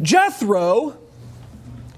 Jethro, 0.00 0.98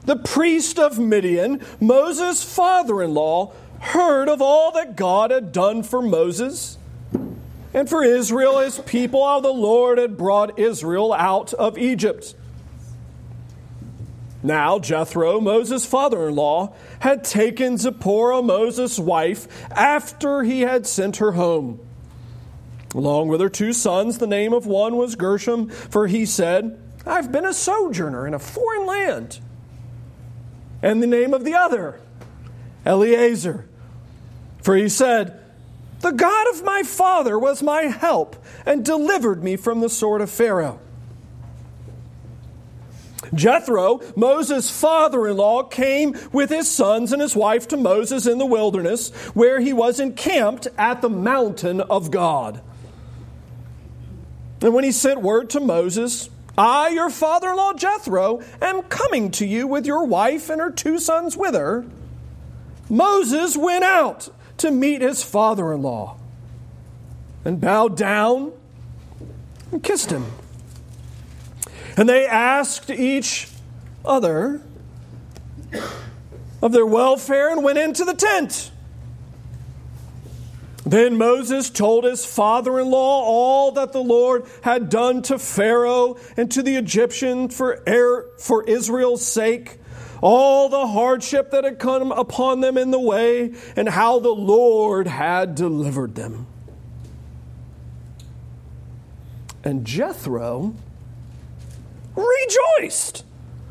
the 0.04 0.16
priest 0.16 0.78
of 0.78 0.98
Midian, 0.98 1.60
Moses' 1.80 2.42
father 2.42 3.02
in 3.02 3.14
law, 3.14 3.52
heard 3.80 4.28
of 4.28 4.40
all 4.40 4.72
that 4.72 4.96
God 4.96 5.30
had 5.30 5.52
done 5.52 5.82
for 5.82 6.02
Moses 6.02 6.78
and 7.74 7.88
for 7.88 8.02
Israel, 8.02 8.58
his 8.58 8.78
people, 8.80 9.24
how 9.24 9.40
the 9.40 9.52
Lord 9.52 9.98
had 9.98 10.16
brought 10.16 10.58
Israel 10.58 11.12
out 11.12 11.52
of 11.54 11.76
Egypt. 11.76 12.34
Now, 14.42 14.78
Jethro, 14.78 15.40
Moses' 15.40 15.84
father 15.84 16.28
in 16.28 16.36
law, 16.36 16.74
had 17.00 17.24
taken 17.24 17.76
Zipporah, 17.76 18.42
Moses' 18.42 18.98
wife, 18.98 19.48
after 19.70 20.42
he 20.42 20.62
had 20.62 20.86
sent 20.86 21.16
her 21.16 21.32
home. 21.32 21.80
Along 22.94 23.28
with 23.28 23.40
her 23.40 23.50
two 23.50 23.72
sons, 23.72 24.18
the 24.18 24.26
name 24.26 24.52
of 24.52 24.66
one 24.66 24.96
was 24.96 25.16
Gershom, 25.16 25.68
for 25.68 26.06
he 26.06 26.24
said, 26.24 26.80
I've 27.08 27.32
been 27.32 27.46
a 27.46 27.54
sojourner 27.54 28.26
in 28.26 28.34
a 28.34 28.38
foreign 28.38 28.86
land. 28.86 29.40
And 30.82 31.02
the 31.02 31.06
name 31.06 31.34
of 31.34 31.44
the 31.44 31.54
other, 31.54 32.00
Eliezer, 32.86 33.66
for 34.62 34.76
he 34.76 34.88
said, 34.88 35.40
The 36.00 36.12
God 36.12 36.46
of 36.54 36.64
my 36.64 36.82
father 36.84 37.38
was 37.38 37.62
my 37.62 37.82
help 37.84 38.36
and 38.64 38.84
delivered 38.84 39.42
me 39.42 39.56
from 39.56 39.80
the 39.80 39.88
sword 39.88 40.20
of 40.20 40.30
Pharaoh. 40.30 40.78
Jethro, 43.34 44.00
Moses' 44.16 44.70
father 44.70 45.26
in 45.26 45.36
law, 45.36 45.62
came 45.64 46.16
with 46.32 46.50
his 46.50 46.70
sons 46.70 47.12
and 47.12 47.20
his 47.20 47.34
wife 47.34 47.68
to 47.68 47.76
Moses 47.76 48.26
in 48.26 48.38
the 48.38 48.46
wilderness, 48.46 49.10
where 49.34 49.60
he 49.60 49.72
was 49.72 50.00
encamped 50.00 50.68
at 50.78 51.02
the 51.02 51.10
mountain 51.10 51.80
of 51.80 52.10
God. 52.10 52.62
And 54.60 54.74
when 54.74 54.84
he 54.84 54.92
sent 54.92 55.20
word 55.20 55.50
to 55.50 55.60
Moses, 55.60 56.30
I, 56.58 56.88
your 56.88 57.08
father 57.08 57.50
in 57.50 57.56
law 57.56 57.72
Jethro, 57.72 58.42
am 58.60 58.82
coming 58.82 59.30
to 59.32 59.46
you 59.46 59.68
with 59.68 59.86
your 59.86 60.04
wife 60.04 60.50
and 60.50 60.60
her 60.60 60.72
two 60.72 60.98
sons 60.98 61.36
with 61.36 61.54
her, 61.54 61.86
Moses 62.90 63.56
went 63.56 63.84
out 63.84 64.28
to 64.58 64.72
meet 64.72 65.00
his 65.00 65.22
father 65.22 65.72
in 65.72 65.82
law 65.82 66.18
and 67.44 67.60
bowed 67.60 67.96
down 67.96 68.52
and 69.70 69.82
kissed 69.84 70.10
him. 70.10 70.26
And 71.96 72.08
they 72.08 72.26
asked 72.26 72.90
each 72.90 73.48
other 74.04 74.60
of 76.60 76.72
their 76.72 76.86
welfare 76.86 77.52
and 77.52 77.62
went 77.62 77.78
into 77.78 78.04
the 78.04 78.14
tent. 78.14 78.72
Then 80.90 81.18
Moses 81.18 81.68
told 81.68 82.04
his 82.04 82.24
father 82.24 82.80
in 82.80 82.90
law 82.90 83.22
all 83.22 83.72
that 83.72 83.92
the 83.92 84.02
Lord 84.02 84.46
had 84.62 84.88
done 84.88 85.20
to 85.22 85.38
Pharaoh 85.38 86.16
and 86.34 86.50
to 86.52 86.62
the 86.62 86.76
Egyptian 86.76 87.50
for, 87.50 87.82
er, 87.86 88.30
for 88.38 88.64
Israel's 88.64 89.26
sake, 89.26 89.80
all 90.22 90.70
the 90.70 90.86
hardship 90.86 91.50
that 91.50 91.64
had 91.64 91.78
come 91.78 92.10
upon 92.10 92.62
them 92.62 92.78
in 92.78 92.90
the 92.90 92.98
way, 92.98 93.52
and 93.76 93.86
how 93.86 94.18
the 94.18 94.30
Lord 94.34 95.06
had 95.06 95.54
delivered 95.54 96.14
them. 96.14 96.46
And 99.62 99.84
Jethro 99.84 100.74
rejoiced 102.16 103.26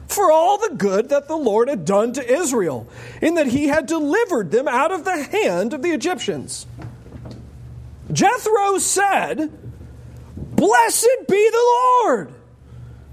for 0.07 0.31
all 0.31 0.59
the 0.59 0.75
good 0.75 1.09
that 1.09 1.27
the 1.27 1.35
Lord 1.35 1.67
had 1.67 1.83
done 1.83 2.13
to 2.13 2.31
Israel, 2.31 2.87
in 3.23 3.33
that 3.35 3.47
he 3.47 3.69
had 3.69 3.87
delivered 3.87 4.51
them 4.51 4.67
out 4.67 4.91
of 4.91 5.03
the 5.03 5.23
hand 5.23 5.73
of 5.73 5.81
the 5.81 5.89
Egyptians. 5.89 6.67
Jethro 8.11 8.77
said, 8.77 9.51
Blessed 10.35 11.17
be 11.27 11.49
the 11.49 12.01
Lord, 12.03 12.33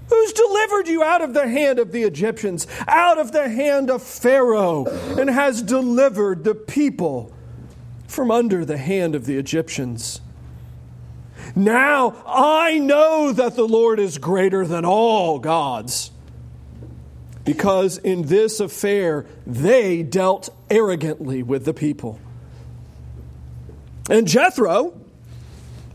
who's 0.09 0.33
delivered 0.33 0.87
you 0.87 1.03
out 1.03 1.21
of 1.21 1.33
the 1.33 1.47
hand 1.47 1.79
of 1.79 1.91
the 1.91 2.03
Egyptians, 2.03 2.65
out 2.87 3.17
of 3.17 3.31
the 3.31 3.49
hand 3.49 3.89
of 3.89 4.01
Pharaoh, 4.01 4.85
and 5.17 5.29
has 5.29 5.61
delivered 5.61 6.43
the 6.43 6.55
people 6.55 7.33
from 8.07 8.31
under 8.31 8.63
the 8.63 8.77
hand 8.77 9.15
of 9.15 9.25
the 9.25 9.37
Egyptians. 9.37 10.21
Now 11.55 12.23
I 12.25 12.79
know 12.79 13.31
that 13.31 13.55
the 13.55 13.67
Lord 13.67 13.99
is 13.99 14.17
greater 14.17 14.65
than 14.65 14.85
all 14.85 15.39
gods, 15.39 16.11
because 17.43 17.97
in 17.97 18.23
this 18.23 18.59
affair 18.59 19.25
they 19.45 20.03
dealt 20.03 20.49
arrogantly 20.69 21.43
with 21.43 21.65
the 21.65 21.73
people. 21.73 22.19
And 24.09 24.27
Jethro, 24.27 24.99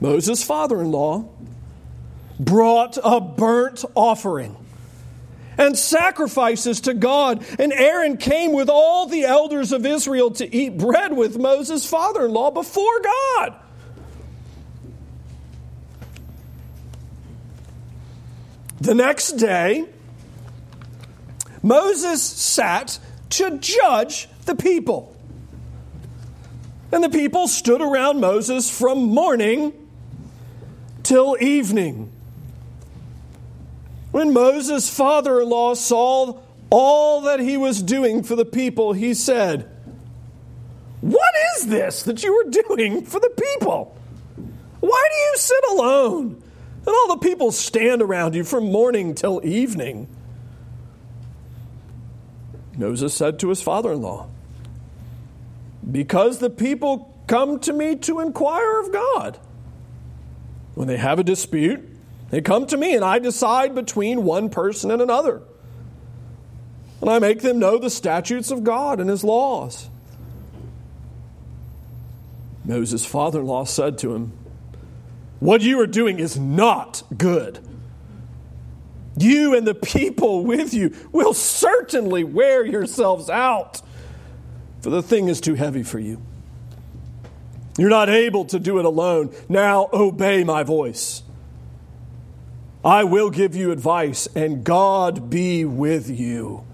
Moses' 0.01 0.43
father 0.43 0.81
in 0.81 0.91
law, 0.91 1.29
brought 2.39 2.99
a 3.03 3.21
burnt 3.21 3.85
offering 3.95 4.57
and 5.59 5.79
sacrifices 5.79 6.81
to 6.83 6.95
God. 6.95 7.45
And 7.59 7.73
Aaron 7.73 8.17
came 8.17 8.53
with 8.53 8.71
all 8.71 9.07
the 9.07 9.25
elders 9.25 9.73
of 9.73 9.85
Israel 9.85 10.31
to 10.33 10.55
eat 10.55 10.79
bread 10.79 11.15
with 11.15 11.39
Moses' 11.39 11.89
father 11.89 12.25
in 12.25 12.33
law 12.33 12.51
before 12.51 13.01
God. 13.03 13.55
The 18.81 18.95
next 18.95 19.33
day, 19.33 19.85
Moses 21.63 22.23
sat 22.23 22.99
to 23.31 23.59
judge 23.59 24.29
the 24.47 24.57
people. 24.57 25.15
And 26.93 27.05
the 27.05 27.11
people 27.11 27.47
stood 27.47 27.81
around 27.81 28.21
Moses 28.21 28.71
from 28.71 29.03
morning 29.03 29.73
till 31.03 31.37
evening. 31.41 32.13
When 34.11 34.33
Moses' 34.33 34.91
father 34.91 35.41
in 35.41 35.49
law 35.49 35.75
saw 35.75 36.41
all 36.69 37.21
that 37.23 37.41
he 37.41 37.57
was 37.57 37.83
doing 37.83 38.23
for 38.23 38.35
the 38.35 38.45
people, 38.45 38.93
he 38.93 39.15
said, 39.15 39.71
What 41.01 41.33
is 41.57 41.67
this 41.69 42.03
that 42.03 42.25
you 42.25 42.33
are 42.35 42.51
doing 42.51 43.05
for 43.05 43.21
the 43.21 43.31
people? 43.57 43.97
Why 44.81 45.09
do 45.11 45.17
you 45.17 45.35
sit 45.37 45.65
alone? 45.71 46.43
And 46.87 46.89
all 46.89 47.09
the 47.09 47.29
people 47.29 47.53
stand 47.53 48.03
around 48.03 48.35
you 48.35 48.43
from 48.43 48.73
morning 48.73 49.15
till 49.15 49.41
evening. 49.45 50.09
Moses 52.77 53.13
said 53.13 53.39
to 53.41 53.51
his 53.51 53.63
father 53.63 53.93
in 53.93 54.03
law, 54.03 54.29
Because 55.91 56.39
the 56.39 56.51
people 56.51 57.23
come 57.27 57.59
to 57.61 57.73
me 57.73 57.97
to 57.97 58.21
inquire 58.21 58.81
of 58.81 58.93
God. 58.93 59.39
When 60.75 60.89
they 60.89 60.97
have 60.97 61.19
a 61.19 61.25
dispute, 61.25 61.87
they 62.31 62.41
come 62.41 62.67
to 62.67 62.77
me, 62.77 62.95
and 62.95 63.05
I 63.05 63.19
decide 63.19 63.75
between 63.75 64.25
one 64.25 64.51
person 64.51 64.91
and 64.91 65.03
another. 65.03 65.43
And 67.01 67.11
I 67.11 67.19
make 67.19 67.41
them 67.41 67.59
know 67.59 67.79
the 67.79 67.91
statutes 67.91 68.51
of 68.51 68.63
God 68.63 69.01
and 69.01 69.09
his 69.09 69.25
laws. 69.25 69.89
Moses' 72.65 73.07
father 73.07 73.41
in 73.41 73.47
law 73.47 73.65
said 73.65 73.99
to 73.99 74.15
him, 74.15 74.33
what 75.41 75.63
you 75.63 75.81
are 75.81 75.87
doing 75.87 76.19
is 76.19 76.39
not 76.39 77.03
good. 77.17 77.59
You 79.17 79.57
and 79.57 79.67
the 79.67 79.75
people 79.75 80.45
with 80.45 80.73
you 80.75 80.95
will 81.13 81.35
certainly 81.35 82.23
wear 82.23 82.65
yourselves 82.65 83.31
out, 83.31 83.81
for 84.81 84.91
the 84.91 85.03
thing 85.03 85.29
is 85.29 85.41
too 85.41 85.55
heavy 85.55 85.83
for 85.83 85.99
you. 85.99 86.21
You're 87.79 87.91
not 87.91 88.09
able 88.09 88.45
to 88.47 88.59
do 88.59 88.79
it 88.79 88.85
alone. 88.85 89.35
Now 89.49 89.89
obey 89.93 90.45
my 90.45 90.63
voice. 90.63 91.23
I 92.85 93.05
will 93.05 93.31
give 93.31 93.55
you 93.55 93.73
advice, 93.73 94.27
and 94.35 94.65
God 94.65 95.29
be 95.31 95.65
with 95.65 96.09
you. 96.09 96.65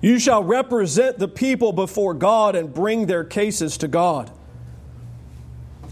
You 0.00 0.18
shall 0.18 0.42
represent 0.42 1.18
the 1.18 1.28
people 1.28 1.72
before 1.72 2.14
God 2.14 2.56
and 2.56 2.72
bring 2.72 3.06
their 3.06 3.24
cases 3.24 3.76
to 3.78 3.88
God. 3.88 4.30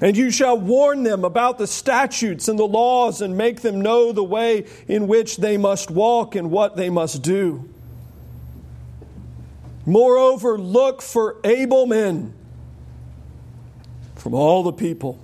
And 0.01 0.17
you 0.17 0.31
shall 0.31 0.59
warn 0.59 1.03
them 1.03 1.25
about 1.25 1.59
the 1.59 1.67
statutes 1.67 2.49
and 2.49 2.59
the 2.59 2.67
laws 2.67 3.21
and 3.21 3.37
make 3.37 3.61
them 3.61 3.81
know 3.81 4.13
the 4.13 4.25
way 4.25 4.67
in 4.87 5.09
which 5.09 5.39
they 5.39 5.57
must 5.57 5.91
walk 5.91 6.35
and 6.35 6.51
what 6.51 6.77
they 6.77 6.89
must 6.89 7.23
do. 7.23 7.69
Moreover, 9.89 10.59
look 10.59 11.01
for 11.01 11.37
able 11.45 11.87
men 11.87 12.35
from 14.17 14.35
all 14.35 14.63
the 14.63 14.73
people. 14.73 15.19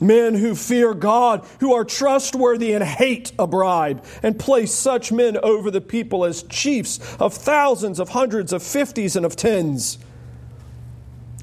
Men 0.00 0.34
who 0.34 0.54
fear 0.54 0.94
God, 0.94 1.44
who 1.60 1.74
are 1.74 1.84
trustworthy 1.84 2.72
and 2.72 2.84
hate 2.84 3.32
a 3.38 3.46
bribe, 3.46 4.04
and 4.22 4.38
place 4.38 4.72
such 4.72 5.10
men 5.10 5.36
over 5.42 5.70
the 5.70 5.80
people 5.80 6.24
as 6.24 6.44
chiefs 6.44 7.16
of 7.18 7.34
thousands, 7.34 7.98
of 7.98 8.10
hundreds, 8.10 8.52
of 8.52 8.62
fifties, 8.62 9.16
and 9.16 9.26
of 9.26 9.34
tens 9.34 9.98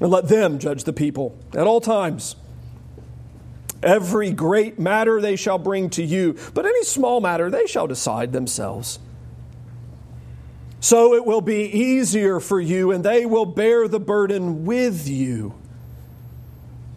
and 0.00 0.10
let 0.10 0.28
them 0.28 0.58
judge 0.58 0.84
the 0.84 0.92
people 0.92 1.38
at 1.54 1.66
all 1.66 1.80
times. 1.80 2.36
Every 3.82 4.30
great 4.32 4.78
matter 4.78 5.20
they 5.20 5.36
shall 5.36 5.58
bring 5.58 5.90
to 5.90 6.02
you, 6.02 6.36
but 6.54 6.64
any 6.64 6.84
small 6.84 7.20
matter 7.20 7.50
they 7.50 7.66
shall 7.66 7.86
decide 7.86 8.32
themselves. 8.32 8.98
So 10.82 11.14
it 11.14 11.24
will 11.24 11.40
be 11.40 11.62
easier 11.64 12.40
for 12.40 12.60
you, 12.60 12.90
and 12.90 13.04
they 13.04 13.24
will 13.24 13.46
bear 13.46 13.86
the 13.86 14.00
burden 14.00 14.66
with 14.66 15.08
you. 15.08 15.54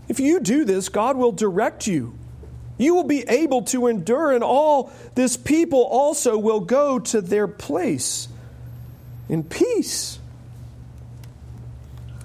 If 0.09 0.19
you 0.19 0.39
do 0.39 0.65
this, 0.65 0.89
God 0.89 1.15
will 1.15 1.31
direct 1.31 1.85
you 1.85 2.17
You 2.77 2.93
will 2.93 3.05
be 3.05 3.23
able 3.27 3.61
to 3.63 3.87
endure, 3.87 4.31
and 4.31 4.43
all 4.43 4.91
this 5.15 5.37
people 5.37 5.83
also 5.83 6.37
will 6.37 6.59
go 6.59 6.99
to 6.99 7.21
their 7.21 7.47
place 7.47 8.27
in 9.29 9.43
peace. 9.43 10.19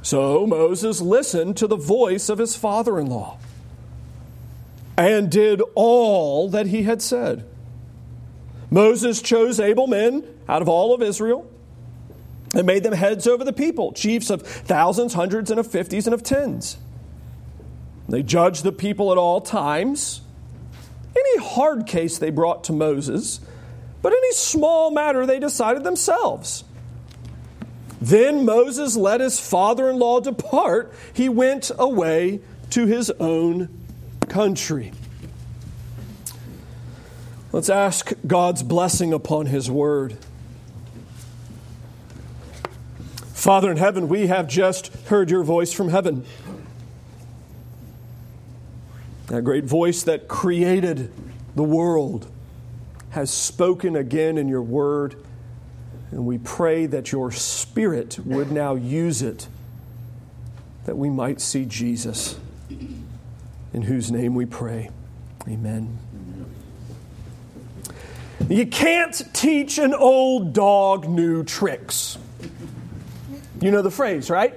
So 0.03 0.47
Moses 0.47 1.01
listened 1.01 1.56
to 1.59 1.67
the 1.67 1.77
voice 1.77 2.29
of 2.29 2.39
his 2.39 2.56
father 2.56 2.99
in 2.99 3.06
law 3.06 3.39
and 4.97 5.31
did 5.31 5.63
all 5.75 6.49
that 6.49 6.67
he 6.67 6.83
had 6.83 7.01
said. 7.01 7.47
Moses 8.70 9.20
chose 9.20 9.58
able 9.58 9.87
men 9.87 10.25
out 10.49 10.62
of 10.62 10.69
all 10.69 10.94
of 10.94 11.02
Israel 11.02 11.50
and 12.55 12.67
made 12.67 12.82
them 12.82 12.93
heads 12.93 13.26
over 13.26 13.44
the 13.44 13.52
people, 13.52 13.93
chiefs 13.93 14.31
of 14.31 14.43
thousands, 14.43 15.14
hundreds, 15.14 15.50
and 15.50 15.61
of 15.61 15.67
fifties, 15.67 16.06
and 16.06 16.14
of 16.14 16.22
tens. 16.22 16.76
They 18.08 18.22
judged 18.22 18.64
the 18.64 18.72
people 18.72 19.12
at 19.12 19.19
all 19.19 19.40
times. 19.40 20.20
Any 21.17 21.44
hard 21.44 21.87
case 21.87 22.19
they 22.19 22.31
brought 22.31 22.64
to 22.64 22.72
Moses, 22.72 23.40
but 24.02 24.12
any 24.12 24.32
small 24.32 24.90
matter 24.90 25.26
they 25.26 25.38
decided 25.38 25.84
themselves. 25.84 26.64
Then 28.00 28.44
Moses 28.44 28.96
let 28.96 29.20
his 29.20 29.38
father 29.38 29.90
in 29.90 29.99
law 29.99 30.20
depart. 30.20 30.93
He 31.12 31.28
went 31.28 31.70
away 31.78 32.40
to 32.70 32.87
his 32.87 33.11
own 33.20 33.69
country. 34.28 34.93
Let's 37.52 37.69
ask 37.69 38.12
God's 38.26 38.62
blessing 38.62 39.12
upon 39.12 39.47
his 39.47 39.70
word. 39.70 40.17
Father 43.35 43.70
in 43.70 43.76
heaven, 43.76 44.08
we 44.08 44.29
have 44.29 44.47
just 44.47 44.94
heard 45.06 45.31
your 45.31 45.43
voice 45.43 45.73
from 45.73 45.88
heaven. 45.88 46.25
That 49.26 49.43
great 49.43 49.64
voice 49.64 50.02
that 50.05 50.29
created 50.29 51.12
the 51.56 51.62
world 51.62 52.31
has 53.11 53.32
spoken 53.32 53.96
again 53.96 54.38
in 54.38 54.46
your 54.46 54.62
word, 54.62 55.17
and 56.11 56.26
we 56.26 56.38
pray 56.38 56.87
that 56.87 57.11
your 57.11 57.32
Spirit 57.32 58.19
would 58.25 58.53
now 58.53 58.75
use 58.75 59.23
it 59.23 59.49
that 60.85 60.96
we 60.96 61.11
might 61.11 61.41
see 61.41 61.64
Jesus, 61.64 62.38
in 63.73 63.82
whose 63.82 64.11
name 64.11 64.35
we 64.35 64.46
pray. 64.46 64.91
Amen. 65.49 65.99
You 68.49 68.67
can't 68.67 69.23
teach 69.33 69.79
an 69.79 69.95
old 69.95 70.53
dog 70.53 71.09
new 71.09 71.45
tricks. 71.45 72.19
You 73.61 73.71
know 73.71 73.83
the 73.83 73.91
phrase, 73.91 74.31
right? 74.31 74.55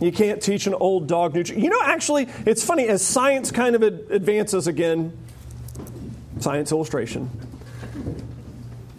You 0.00 0.10
can't 0.10 0.42
teach 0.42 0.66
an 0.66 0.74
old 0.74 1.06
dog 1.06 1.34
new. 1.34 1.44
Tricks. 1.44 1.62
You 1.62 1.70
know, 1.70 1.80
actually, 1.82 2.28
it's 2.46 2.64
funny 2.64 2.88
as 2.88 3.04
science 3.06 3.50
kind 3.50 3.76
of 3.76 3.82
advances 3.82 4.66
again. 4.66 5.16
Science 6.40 6.72
illustration. 6.72 7.30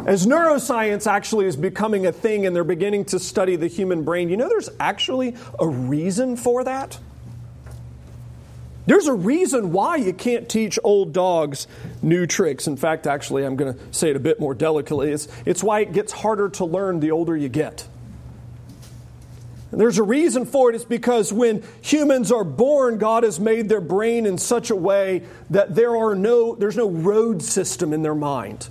As 0.06 0.26
neuroscience 0.26 1.08
actually 1.08 1.46
is 1.46 1.56
becoming 1.56 2.06
a 2.06 2.12
thing 2.12 2.46
and 2.46 2.56
they're 2.56 2.64
beginning 2.64 3.06
to 3.06 3.20
study 3.20 3.56
the 3.56 3.68
human 3.68 4.04
brain, 4.04 4.30
you 4.30 4.38
know 4.38 4.50
there's 4.50 4.70
actually 4.80 5.36
a 5.60 5.68
reason 5.68 6.36
for 6.36 6.64
that? 6.66 7.00
There's 8.86 9.08
a 9.08 9.14
reason 9.14 9.72
why 9.72 9.96
you 9.96 10.14
can't 10.14 10.50
teach 10.50 10.78
old 10.84 11.14
dogs 11.14 11.68
new 12.02 12.26
tricks. 12.26 12.68
In 12.68 12.76
fact, 12.76 13.08
actually, 13.08 13.46
I'm 13.46 13.56
going 13.56 13.74
to 13.74 13.80
say 13.94 14.10
it 14.10 14.16
a 14.16 14.20
bit 14.20 14.40
more 14.40 14.54
delicately. 14.54 15.12
It's, 15.12 15.28
it's 15.46 15.64
why 15.64 15.80
it 15.82 15.94
gets 15.94 16.12
harder 16.12 16.50
to 16.50 16.66
learn 16.66 17.00
the 17.00 17.12
older 17.12 17.36
you 17.36 17.48
get. 17.48 17.88
And 19.72 19.80
there's 19.80 19.98
a 19.98 20.04
reason 20.04 20.46
for 20.46 20.70
it. 20.70 20.76
It's 20.76 20.86
because 20.86 21.34
when 21.34 21.64
humans 21.82 22.32
are 22.32 22.44
born, 22.44 22.98
God 22.98 23.24
has 23.24 23.40
made 23.40 23.70
their 23.70 23.82
brain 23.82 24.26
in 24.26 24.38
such 24.38 24.70
a 24.70 24.76
way 24.76 25.24
that 25.50 25.74
there 25.74 25.96
are 25.96 26.14
no, 26.14 26.54
there's 26.54 26.78
no 26.78 26.90
road 26.90 27.42
system 27.42 27.94
in 27.94 28.04
their 28.04 28.14
mind. 28.14 28.70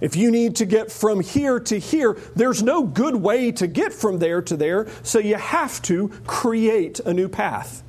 If 0.00 0.16
you 0.16 0.30
need 0.30 0.56
to 0.56 0.66
get 0.66 0.90
from 0.90 1.20
here 1.20 1.60
to 1.60 1.78
here, 1.78 2.18
there's 2.34 2.62
no 2.62 2.82
good 2.82 3.14
way 3.16 3.52
to 3.52 3.66
get 3.66 3.92
from 3.92 4.18
there 4.18 4.42
to 4.42 4.56
there, 4.56 4.88
so 5.02 5.18
you 5.18 5.36
have 5.36 5.80
to 5.82 6.08
create 6.26 6.98
a 7.00 7.14
new 7.14 7.28
path. 7.28 7.82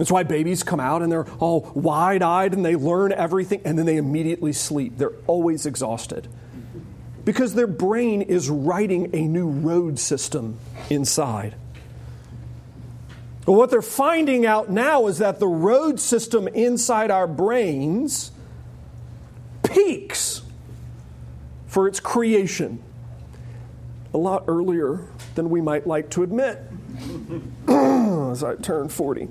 That's 0.00 0.10
why 0.10 0.22
babies 0.22 0.62
come 0.62 0.80
out 0.80 1.02
and 1.02 1.12
they're 1.12 1.30
all 1.40 1.70
wide 1.74 2.22
eyed 2.22 2.54
and 2.54 2.64
they 2.64 2.74
learn 2.74 3.12
everything 3.12 3.60
and 3.66 3.78
then 3.78 3.84
they 3.84 3.98
immediately 3.98 4.54
sleep. 4.54 4.96
They're 4.96 5.12
always 5.26 5.66
exhausted 5.66 6.26
because 7.26 7.52
their 7.52 7.66
brain 7.66 8.22
is 8.22 8.48
writing 8.48 9.14
a 9.14 9.28
new 9.28 9.46
road 9.46 9.98
system 9.98 10.56
inside. 10.88 11.54
But 13.44 13.52
what 13.52 13.70
they're 13.70 13.82
finding 13.82 14.46
out 14.46 14.70
now 14.70 15.06
is 15.06 15.18
that 15.18 15.38
the 15.38 15.46
road 15.46 16.00
system 16.00 16.48
inside 16.48 17.10
our 17.10 17.26
brains 17.26 18.32
peaks 19.62 20.40
for 21.66 21.86
its 21.86 22.00
creation 22.00 22.82
a 24.14 24.16
lot 24.16 24.44
earlier 24.48 25.04
than 25.34 25.50
we 25.50 25.60
might 25.60 25.86
like 25.86 26.08
to 26.12 26.22
admit 26.22 26.58
as 27.68 28.42
I 28.42 28.54
turn 28.56 28.88
40. 28.88 29.28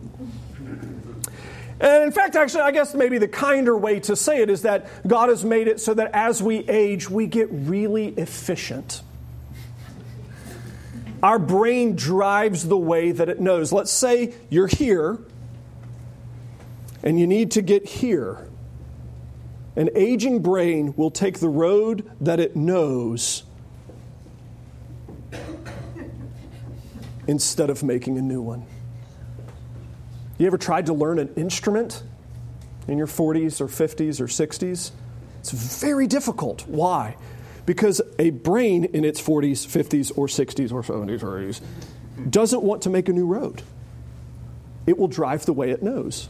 And 1.80 2.04
in 2.04 2.12
fact, 2.12 2.36
actually, 2.36 2.62
I 2.62 2.72
guess 2.72 2.94
maybe 2.94 3.18
the 3.18 3.28
kinder 3.28 3.76
way 3.76 4.02
to 4.02 4.16
say 4.16 4.42
it 4.42 4.50
is 4.50 4.64
that 4.64 4.88
God 5.08 5.30
has 5.30 5.46
made 5.46 5.68
it 5.68 5.80
so 5.80 5.94
that 5.94 6.12
as 6.14 6.44
we 6.44 6.58
age, 6.68 7.10
we 7.10 7.26
get 7.26 7.48
really 7.52 8.08
efficient. 8.10 9.02
Our 11.24 11.40
brain 11.40 11.96
drives 11.96 12.68
the 12.68 12.78
way 12.78 13.12
that 13.12 13.30
it 13.30 13.40
knows. 13.40 13.72
Let's 13.72 13.92
say 13.92 14.34
you're 14.50 14.68
here 14.68 15.20
and 17.04 17.20
you 17.20 17.28
need 17.28 17.52
to 17.52 17.62
get 17.62 17.86
here. 17.86 18.48
An 19.76 19.90
aging 19.96 20.42
brain 20.42 20.94
will 20.98 21.12
take 21.12 21.40
the 21.40 21.48
road 21.48 22.10
that 22.20 22.40
it 22.40 22.56
knows 22.56 23.44
instead 27.28 27.70
of 27.70 27.84
making 27.84 28.18
a 28.18 28.22
new 28.22 28.42
one. 28.42 28.66
You 30.40 30.48
ever 30.48 30.58
tried 30.58 30.86
to 30.86 30.94
learn 30.94 31.20
an 31.20 31.34
instrument 31.36 32.02
in 32.88 32.98
your 32.98 33.08
40s 33.08 33.60
or 33.60 33.68
50s 33.68 34.22
or 34.22 34.26
60s? 34.26 34.92
It's 35.42 35.52
very 35.52 36.08
difficult. 36.08 36.66
Why? 36.66 37.18
Because 37.66 38.02
a 38.18 38.30
brain 38.30 38.86
in 38.86 39.04
its 39.04 39.22
40s, 39.22 39.68
50s, 39.68 40.18
or 40.18 40.28
60s, 40.28 40.72
or 40.72 40.82
70s, 40.82 41.24
or 41.24 41.40
80s 41.40 41.62
doesn't 42.30 42.64
want 42.64 42.84
to 42.84 42.90
make 42.90 43.10
a 43.10 43.14
new 43.14 43.26
road. 43.26 43.64
It 44.88 44.98
will 44.98 45.10
drive 45.10 45.46
the 45.46 45.54
way 45.54 45.72
it 45.72 45.84
knows. 45.84 46.30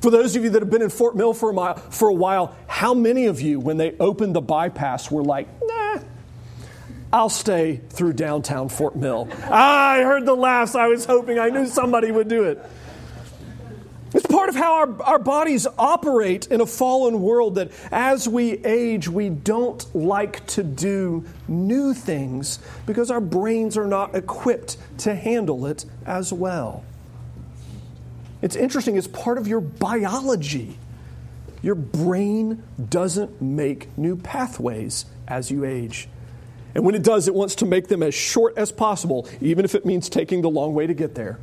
For 0.00 0.12
those 0.12 0.36
of 0.36 0.44
you 0.44 0.50
that 0.50 0.62
have 0.62 0.70
been 0.70 0.82
in 0.82 0.90
Fort 0.90 1.16
Mill 1.16 1.34
for 1.34 1.50
a, 1.50 1.52
mile, 1.52 1.74
for 1.74 2.08
a 2.08 2.14
while, 2.14 2.54
how 2.68 2.94
many 2.94 3.26
of 3.26 3.40
you, 3.40 3.58
when 3.58 3.78
they 3.78 3.96
opened 3.98 4.36
the 4.36 4.40
bypass, 4.40 5.10
were 5.10 5.24
like, 5.24 5.48
nah, 5.60 5.98
I'll 7.12 7.28
stay 7.28 7.80
through 7.90 8.12
downtown 8.12 8.68
Fort 8.68 8.94
Mill? 8.94 9.28
I 9.50 10.02
heard 10.02 10.24
the 10.24 10.36
laughs. 10.36 10.76
I 10.76 10.86
was 10.86 11.04
hoping 11.04 11.40
I 11.40 11.48
knew 11.48 11.66
somebody 11.66 12.12
would 12.12 12.28
do 12.28 12.44
it. 12.44 12.64
It's 14.14 14.26
part 14.26 14.48
of 14.48 14.56
how 14.56 14.74
our, 14.74 15.02
our 15.02 15.18
bodies 15.18 15.66
operate 15.78 16.46
in 16.46 16.60
a 16.60 16.66
fallen 16.66 17.20
world 17.20 17.56
that 17.56 17.70
as 17.92 18.26
we 18.26 18.52
age, 18.64 19.08
we 19.08 19.28
don't 19.28 19.94
like 19.94 20.46
to 20.48 20.62
do 20.62 21.26
new 21.46 21.92
things 21.92 22.58
because 22.86 23.10
our 23.10 23.20
brains 23.20 23.76
are 23.76 23.86
not 23.86 24.14
equipped 24.14 24.78
to 24.98 25.14
handle 25.14 25.66
it 25.66 25.84
as 26.06 26.32
well. 26.32 26.84
It's 28.40 28.56
interesting, 28.56 28.96
it's 28.96 29.08
part 29.08 29.36
of 29.36 29.46
your 29.46 29.60
biology. 29.60 30.78
Your 31.60 31.74
brain 31.74 32.62
doesn't 32.88 33.42
make 33.42 33.96
new 33.98 34.16
pathways 34.16 35.04
as 35.26 35.50
you 35.50 35.64
age. 35.64 36.08
And 36.74 36.84
when 36.84 36.94
it 36.94 37.02
does, 37.02 37.28
it 37.28 37.34
wants 37.34 37.56
to 37.56 37.66
make 37.66 37.88
them 37.88 38.02
as 38.02 38.14
short 38.14 38.56
as 38.56 38.70
possible, 38.70 39.28
even 39.40 39.64
if 39.64 39.74
it 39.74 39.84
means 39.84 40.08
taking 40.08 40.42
the 40.42 40.50
long 40.50 40.74
way 40.74 40.86
to 40.86 40.94
get 40.94 41.14
there. 41.14 41.38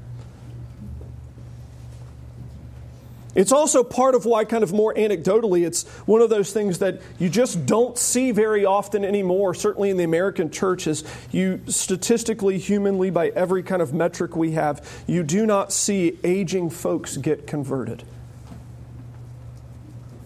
It's 3.36 3.52
also 3.52 3.84
part 3.84 4.16
of 4.16 4.26
why, 4.26 4.46
kind 4.46 4.64
of 4.64 4.72
more 4.72 4.94
anecdotally, 4.94 5.68
it's 5.68 5.86
one 6.06 6.22
of 6.22 6.30
those 6.30 6.54
things 6.54 6.80
that 6.80 7.02
you 7.20 7.30
just 7.30 7.66
don't 7.66 7.98
see 7.98 8.32
very 8.32 8.66
often 8.66 9.04
anymore, 9.04 9.54
certainly 9.54 9.90
in 9.90 9.98
the 9.98 10.06
American 10.06 10.50
churches. 10.50 11.04
You 11.32 11.62
statistically, 11.68 12.58
humanly, 12.58 13.10
by 13.10 13.28
every 13.30 13.62
kind 13.62 13.82
of 13.82 13.94
metric 13.94 14.38
we 14.38 14.52
have, 14.52 15.04
you 15.06 15.22
do 15.22 15.46
not 15.46 15.74
see 15.74 16.18
aging 16.24 16.70
folks 16.70 17.18
get 17.18 17.46
converted. 17.46 18.04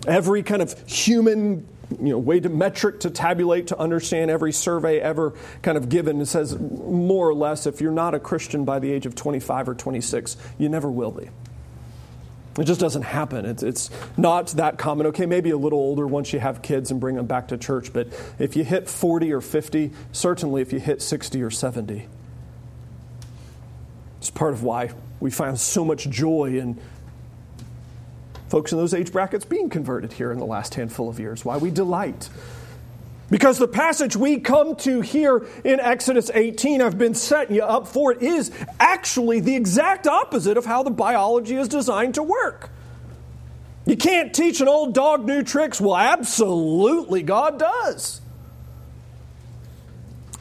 Every 0.07 0.43
kind 0.43 0.61
of 0.61 0.87
human 0.87 1.67
you 1.99 2.09
know, 2.09 2.19
way 2.19 2.39
to 2.39 2.49
metric 2.49 2.99
to 3.01 3.09
tabulate 3.09 3.67
to 3.67 3.79
understand 3.79 4.29
every 4.29 4.51
survey 4.51 4.99
ever 4.99 5.33
kind 5.63 5.77
of 5.77 5.89
given. 5.89 6.23
Says 6.27 6.57
more 6.59 7.27
or 7.27 7.33
less 7.33 7.65
if 7.65 7.81
you're 7.81 7.91
not 7.91 8.13
a 8.13 8.19
Christian 8.19 8.65
by 8.65 8.77
the 8.77 8.91
age 8.91 9.07
of 9.07 9.15
25 9.15 9.69
or 9.69 9.73
26, 9.73 10.37
you 10.59 10.69
never 10.69 10.91
will 10.91 11.11
be. 11.11 11.29
It 12.59 12.65
just 12.65 12.79
doesn't 12.79 13.03
happen. 13.03 13.45
It's, 13.45 13.63
it's 13.63 13.89
not 14.17 14.47
that 14.49 14.77
common. 14.77 15.07
Okay, 15.07 15.25
maybe 15.25 15.51
a 15.51 15.57
little 15.57 15.79
older 15.79 16.05
once 16.05 16.33
you 16.33 16.39
have 16.39 16.61
kids 16.61 16.91
and 16.91 16.99
bring 16.99 17.15
them 17.15 17.25
back 17.25 17.47
to 17.49 17.57
church, 17.57 17.93
but 17.93 18.07
if 18.37 18.55
you 18.55 18.63
hit 18.63 18.89
40 18.89 19.31
or 19.31 19.41
50, 19.41 19.91
certainly 20.11 20.61
if 20.61 20.73
you 20.73 20.79
hit 20.79 21.01
60 21.01 21.41
or 21.41 21.49
70, 21.49 22.07
it's 24.17 24.29
part 24.29 24.53
of 24.53 24.63
why 24.63 24.91
we 25.19 25.31
find 25.31 25.59
so 25.59 25.85
much 25.85 26.09
joy 26.09 26.57
in 26.57 26.79
folks 28.49 28.71
in 28.71 28.77
those 28.77 28.93
age 28.93 29.11
brackets 29.11 29.45
being 29.45 29.69
converted 29.69 30.13
here 30.13 30.31
in 30.31 30.39
the 30.39 30.45
last 30.45 30.75
handful 30.75 31.07
of 31.07 31.19
years, 31.19 31.45
why 31.45 31.55
we 31.55 31.69
delight. 31.69 32.29
Because 33.29 33.59
the 33.59 33.67
passage 33.67 34.15
we 34.15 34.39
come 34.39 34.75
to 34.77 35.01
here 35.01 35.45
in 35.63 35.79
Exodus 35.79 36.31
18, 36.33 36.81
I've 36.81 36.97
been 36.97 37.13
setting 37.13 37.55
you 37.55 37.63
up 37.63 37.87
for 37.87 38.11
it, 38.11 38.21
is 38.21 38.51
actually 38.79 39.39
the 39.39 39.55
exact 39.55 40.07
opposite 40.07 40.57
of 40.57 40.65
how 40.65 40.81
the 40.83 40.89
biology 40.89 41.55
is 41.55 41.67
designed 41.67 42.15
to 42.15 42.23
work. 42.23 42.71
You 43.85 43.97
can't 43.97 44.33
teach 44.33 44.61
an 44.61 44.67
old 44.67 44.93
dog 44.93 45.25
new 45.25 45.43
tricks. 45.43 45.79
Well, 45.79 45.95
absolutely, 45.95 47.23
God 47.23 47.59
does. 47.59 48.21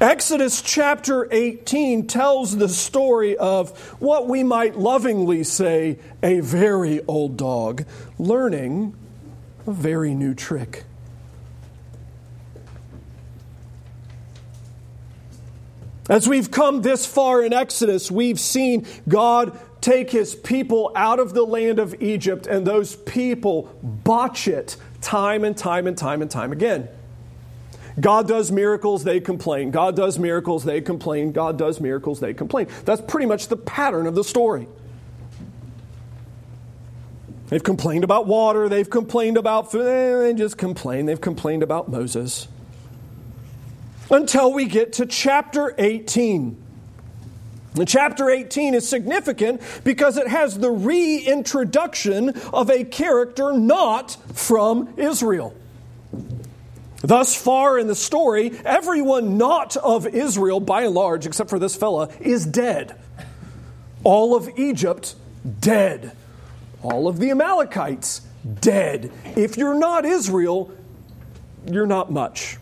Exodus 0.00 0.62
chapter 0.62 1.26
18 1.33 2.07
tells 2.07 2.57
the 2.57 2.68
story 2.68 3.37
of 3.37 3.76
what 4.00 4.28
we 4.28 4.45
might 4.45 4.78
lovingly 4.78 5.42
say 5.42 5.99
a 6.23 6.38
very 6.38 7.04
old 7.07 7.37
dog 7.37 7.85
learning 8.16 8.95
a 9.66 9.73
very 9.73 10.14
new 10.14 10.35
trick. 10.35 10.85
As 16.09 16.27
we've 16.27 16.50
come 16.50 16.83
this 16.83 17.05
far 17.05 17.43
in 17.43 17.53
Exodus, 17.53 18.11
we've 18.11 18.41
seen 18.41 18.87
God 19.09 19.59
take 19.81 20.11
his 20.11 20.35
people 20.35 20.91
out 20.97 21.21
of 21.21 21.35
the 21.35 21.45
land 21.45 21.79
of 21.79 22.00
Egypt, 22.03 22.47
and 22.47 22.67
those 22.67 22.97
people 22.97 23.71
botch 23.83 24.49
it 24.49 24.77
time 25.00 25.45
and 25.45 25.57
time 25.57 25.87
and 25.87 25.97
time 25.97 26.23
and 26.23 26.31
time 26.31 26.53
again. 26.53 26.88
God 28.00 28.29
does 28.29 28.50
miracles, 28.50 29.05
they 29.05 29.21
complain. 29.21 29.71
God 29.71 29.97
does 29.97 30.19
miracles, 30.19 30.65
they 30.65 30.81
complain. 30.81 31.33
God 31.33 31.59
does 31.59 31.81
miracles, 31.81 32.21
they 32.21 32.33
complain. 32.33 32.69
That's 32.85 33.00
pretty 33.00 33.27
much 33.27 33.49
the 33.49 33.57
pattern 33.57 34.07
of 34.07 34.15
the 34.15 34.25
story. 34.25 34.69
They've 37.49 37.62
complained 37.62 38.05
about 38.05 38.27
water, 38.27 38.69
they've 38.69 38.88
complained 38.88 39.37
about 39.37 39.73
food, 39.73 40.23
they 40.23 40.35
just 40.35 40.59
complain. 40.59 41.07
They've 41.07 41.21
complained 41.21 41.62
about 41.62 41.88
Moses. 41.88 42.47
Until 44.11 44.53
we 44.53 44.67
get 44.67 44.95
to 44.95 45.07
chapter 45.07 45.75
18. 45.77 46.65
And 47.77 47.88
chapter 47.88 48.31
18 48.31 48.75
is 48.75 48.88
significant 48.88 49.61
because 49.85 50.17
it 50.17 50.27
has 50.27 50.59
the 50.59 50.71
reintroduction 50.71 52.31
of 52.53 52.71
a 52.71 52.85
character 52.85 53.53
not 53.53 54.17
from 54.35 54.95
Israel. 54.97 55.55
Thus 57.00 57.41
far 57.41 57.79
in 57.79 57.87
the 57.87 57.95
story, 57.95 58.59
everyone 58.65 59.38
not 59.38 59.77
of 59.77 60.07
Israel, 60.07 60.59
by 60.59 60.83
and 60.83 60.95
large, 60.95 61.27
except 61.27 61.50
for 61.50 61.59
this 61.59 61.77
fella, 61.77 62.09
is 62.21 62.45
dead. 62.45 62.97
All 64.03 64.35
of 64.35 64.49
Egypt, 64.59 65.15
dead. 65.61 66.12
All 66.83 67.07
of 67.07 67.19
the 67.19 67.31
Amalekites, 67.31 68.23
dead. 68.61 69.12
If 69.37 69.57
you're 69.57 69.79
not 69.79 70.05
Israel, 70.05 70.73
you're 71.71 71.87
not 71.87 72.11
much. 72.11 72.57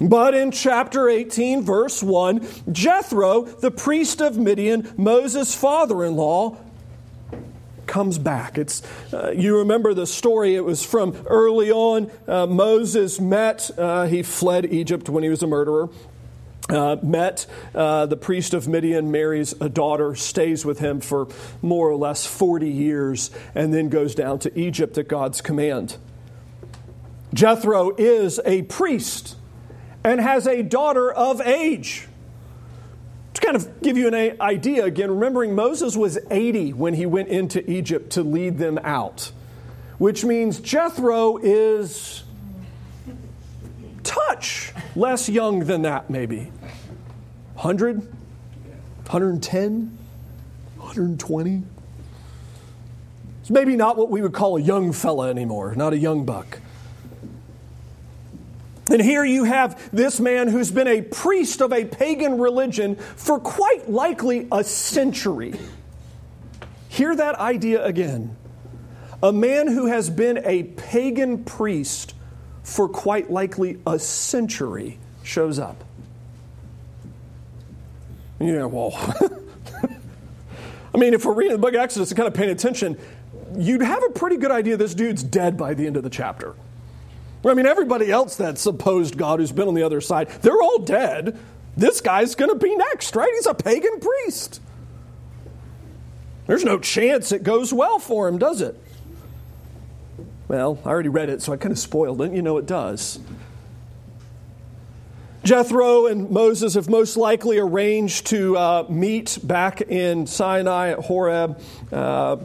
But 0.00 0.34
in 0.34 0.50
chapter 0.52 1.08
18, 1.08 1.62
verse 1.62 2.02
1, 2.02 2.46
Jethro, 2.70 3.42
the 3.42 3.70
priest 3.70 4.20
of 4.20 4.36
Midian, 4.36 4.92
Moses' 4.96 5.54
father 5.54 6.04
in 6.04 6.14
law, 6.14 6.56
comes 7.86 8.18
back. 8.18 8.58
It's, 8.58 8.82
uh, 9.12 9.32
you 9.34 9.58
remember 9.58 9.94
the 9.94 10.06
story, 10.06 10.54
it 10.54 10.64
was 10.64 10.84
from 10.84 11.16
early 11.26 11.72
on. 11.72 12.10
Uh, 12.28 12.46
Moses 12.46 13.18
met, 13.18 13.70
uh, 13.76 14.06
he 14.06 14.22
fled 14.22 14.66
Egypt 14.72 15.08
when 15.08 15.24
he 15.24 15.30
was 15.30 15.42
a 15.42 15.46
murderer. 15.46 15.88
Uh, 16.68 16.96
met 17.02 17.46
uh, 17.74 18.04
the 18.04 18.16
priest 18.16 18.52
of 18.52 18.68
Midian, 18.68 19.10
marries 19.10 19.54
a 19.58 19.70
daughter, 19.70 20.14
stays 20.14 20.66
with 20.66 20.80
him 20.80 21.00
for 21.00 21.28
more 21.62 21.88
or 21.88 21.96
less 21.96 22.26
40 22.26 22.68
years, 22.68 23.30
and 23.54 23.72
then 23.72 23.88
goes 23.88 24.14
down 24.14 24.38
to 24.40 24.58
Egypt 24.58 24.98
at 24.98 25.08
God's 25.08 25.40
command. 25.40 25.96
Jethro 27.32 27.96
is 27.96 28.38
a 28.44 28.62
priest 28.62 29.37
and 30.08 30.22
has 30.22 30.46
a 30.46 30.62
daughter 30.62 31.12
of 31.12 31.42
age. 31.42 32.08
To 33.34 33.40
kind 33.42 33.56
of 33.56 33.82
give 33.82 33.98
you 33.98 34.08
an 34.08 34.40
idea, 34.40 34.86
again, 34.86 35.10
remembering 35.10 35.54
Moses 35.54 35.96
was 35.96 36.18
80 36.30 36.72
when 36.72 36.94
he 36.94 37.04
went 37.04 37.28
into 37.28 37.70
Egypt 37.70 38.08
to 38.12 38.22
lead 38.22 38.56
them 38.56 38.78
out, 38.82 39.32
which 39.98 40.24
means 40.24 40.60
Jethro 40.60 41.36
is 41.36 42.24
touch 44.02 44.72
less 44.96 45.28
young 45.28 45.60
than 45.60 45.82
that, 45.82 46.08
maybe. 46.08 46.50
100, 47.56 47.98
110, 47.98 49.98
120. 50.78 51.62
It's 53.42 53.50
maybe 53.50 53.76
not 53.76 53.98
what 53.98 54.08
we 54.08 54.22
would 54.22 54.32
call 54.32 54.56
a 54.56 54.60
young 54.60 54.92
fella 54.92 55.28
anymore, 55.28 55.74
not 55.74 55.92
a 55.92 55.98
young 55.98 56.24
buck. 56.24 56.60
And 58.90 59.02
here 59.02 59.24
you 59.24 59.44
have 59.44 59.90
this 59.92 60.18
man 60.18 60.48
who's 60.48 60.70
been 60.70 60.88
a 60.88 61.02
priest 61.02 61.60
of 61.60 61.72
a 61.72 61.84
pagan 61.84 62.38
religion 62.38 62.96
for 62.96 63.38
quite 63.38 63.90
likely 63.90 64.48
a 64.50 64.64
century. 64.64 65.54
Hear 66.88 67.14
that 67.14 67.34
idea 67.36 67.84
again. 67.84 68.36
A 69.22 69.32
man 69.32 69.68
who 69.68 69.86
has 69.86 70.08
been 70.08 70.40
a 70.44 70.62
pagan 70.62 71.44
priest 71.44 72.14
for 72.62 72.88
quite 72.88 73.30
likely 73.30 73.78
a 73.86 73.98
century 73.98 74.98
shows 75.22 75.58
up. 75.58 75.84
Yeah, 78.40 78.66
well, 78.66 78.92
I 80.94 80.98
mean, 80.98 81.12
if 81.12 81.24
we're 81.24 81.34
reading 81.34 81.52
the 81.52 81.58
book 81.58 81.74
of 81.74 81.80
Exodus 81.80 82.10
and 82.10 82.16
kind 82.16 82.28
of 82.28 82.34
paying 82.34 82.50
attention, 82.50 82.96
you'd 83.56 83.82
have 83.82 84.02
a 84.04 84.10
pretty 84.10 84.36
good 84.36 84.52
idea 84.52 84.76
this 84.76 84.94
dude's 84.94 85.22
dead 85.22 85.56
by 85.56 85.74
the 85.74 85.86
end 85.86 85.96
of 85.96 86.04
the 86.04 86.10
chapter. 86.10 86.54
I 87.44 87.54
mean, 87.54 87.66
everybody 87.66 88.10
else 88.10 88.36
that 88.36 88.58
supposed 88.58 89.16
God 89.16 89.40
who's 89.40 89.52
been 89.52 89.68
on 89.68 89.74
the 89.74 89.84
other 89.84 90.00
side, 90.00 90.28
they're 90.42 90.60
all 90.60 90.78
dead. 90.78 91.38
This 91.76 92.00
guy's 92.00 92.34
going 92.34 92.50
to 92.50 92.56
be 92.56 92.74
next, 92.74 93.14
right? 93.14 93.30
He's 93.34 93.46
a 93.46 93.54
pagan 93.54 94.00
priest. 94.00 94.60
There's 96.46 96.64
no 96.64 96.78
chance 96.78 97.30
it 97.30 97.42
goes 97.42 97.72
well 97.72 97.98
for 97.98 98.26
him, 98.26 98.38
does 98.38 98.60
it? 98.60 98.80
Well, 100.48 100.78
I 100.84 100.88
already 100.88 101.10
read 101.10 101.28
it, 101.28 101.42
so 101.42 101.52
I 101.52 101.56
kind 101.58 101.72
of 101.72 101.78
spoiled 101.78 102.22
it. 102.22 102.32
You 102.32 102.42
know 102.42 102.56
it 102.56 102.66
does. 102.66 103.20
Jethro 105.44 106.06
and 106.06 106.30
Moses 106.30 106.74
have 106.74 106.88
most 106.88 107.16
likely 107.16 107.58
arranged 107.58 108.26
to 108.28 108.56
uh, 108.56 108.86
meet 108.88 109.38
back 109.42 109.82
in 109.82 110.26
Sinai 110.26 110.90
at 110.90 110.98
Horeb. 110.98 111.60
Uh, 111.92 112.38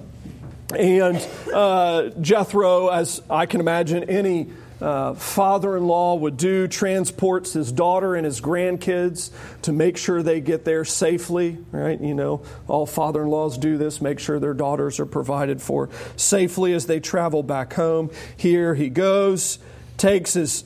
and 0.77 1.27
uh, 1.53 2.09
Jethro, 2.21 2.89
as 2.89 3.21
I 3.29 3.45
can 3.45 3.61
imagine 3.61 4.03
any 4.03 4.51
uh, 4.83 5.13
father 5.13 5.77
in 5.77 5.87
law 5.87 6.13
would 6.15 6.35
do, 6.35 6.67
transports 6.67 7.53
his 7.53 7.71
daughter 7.71 8.15
and 8.15 8.25
his 8.25 8.41
grandkids 8.41 9.31
to 9.61 9.71
make 9.71 9.95
sure 9.95 10.21
they 10.21 10.41
get 10.41 10.65
there 10.65 10.83
safely, 10.83 11.57
right? 11.71 11.99
You 12.01 12.13
know, 12.13 12.43
all 12.67 12.85
father 12.85 13.23
in 13.23 13.29
laws 13.29 13.57
do 13.57 13.77
this, 13.77 14.01
make 14.01 14.19
sure 14.19 14.39
their 14.39 14.53
daughters 14.53 14.99
are 14.99 15.05
provided 15.05 15.61
for 15.61 15.89
safely 16.17 16.73
as 16.73 16.85
they 16.85 16.99
travel 16.99 17.43
back 17.43 17.73
home. 17.73 18.11
Here 18.35 18.75
he 18.75 18.89
goes, 18.89 19.57
takes 19.95 20.33
his 20.33 20.65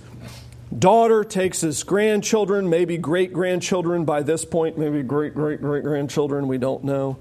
daughter, 0.78 1.24
takes 1.24 1.62
his 1.62 1.84
grandchildren, 1.84 2.72
maybe 2.72 2.98
great 2.98 3.32
grandchildren 3.32 4.04
by 4.04 4.24
this 4.24 4.44
point, 4.46 4.80
maybe 4.80 5.04
great 5.04 5.36
great 5.36 5.62
great 5.62 5.84
grandchildren, 5.84 6.48
we 6.48 6.58
don't 6.58 6.84
know. 6.84 7.18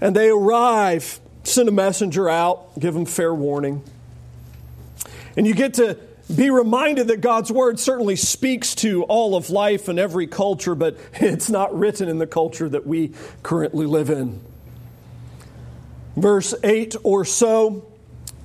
And 0.00 0.14
they 0.14 0.28
arrive, 0.28 1.18
send 1.42 1.68
a 1.68 1.72
messenger 1.72 2.28
out, 2.28 2.78
give 2.78 2.94
them 2.94 3.04
fair 3.04 3.34
warning. 3.34 3.82
And 5.36 5.46
you 5.46 5.54
get 5.54 5.74
to 5.74 5.98
be 6.34 6.50
reminded 6.50 7.08
that 7.08 7.20
God's 7.20 7.50
word 7.50 7.78
certainly 7.78 8.16
speaks 8.16 8.74
to 8.76 9.02
all 9.04 9.34
of 9.34 9.50
life 9.50 9.88
and 9.88 9.98
every 9.98 10.26
culture, 10.26 10.74
but 10.74 10.96
it's 11.14 11.50
not 11.50 11.76
written 11.76 12.08
in 12.08 12.18
the 12.18 12.26
culture 12.26 12.68
that 12.68 12.86
we 12.86 13.12
currently 13.42 13.86
live 13.86 14.10
in. 14.10 14.40
Verse 16.16 16.54
8 16.62 16.96
or 17.02 17.24
so, 17.24 17.86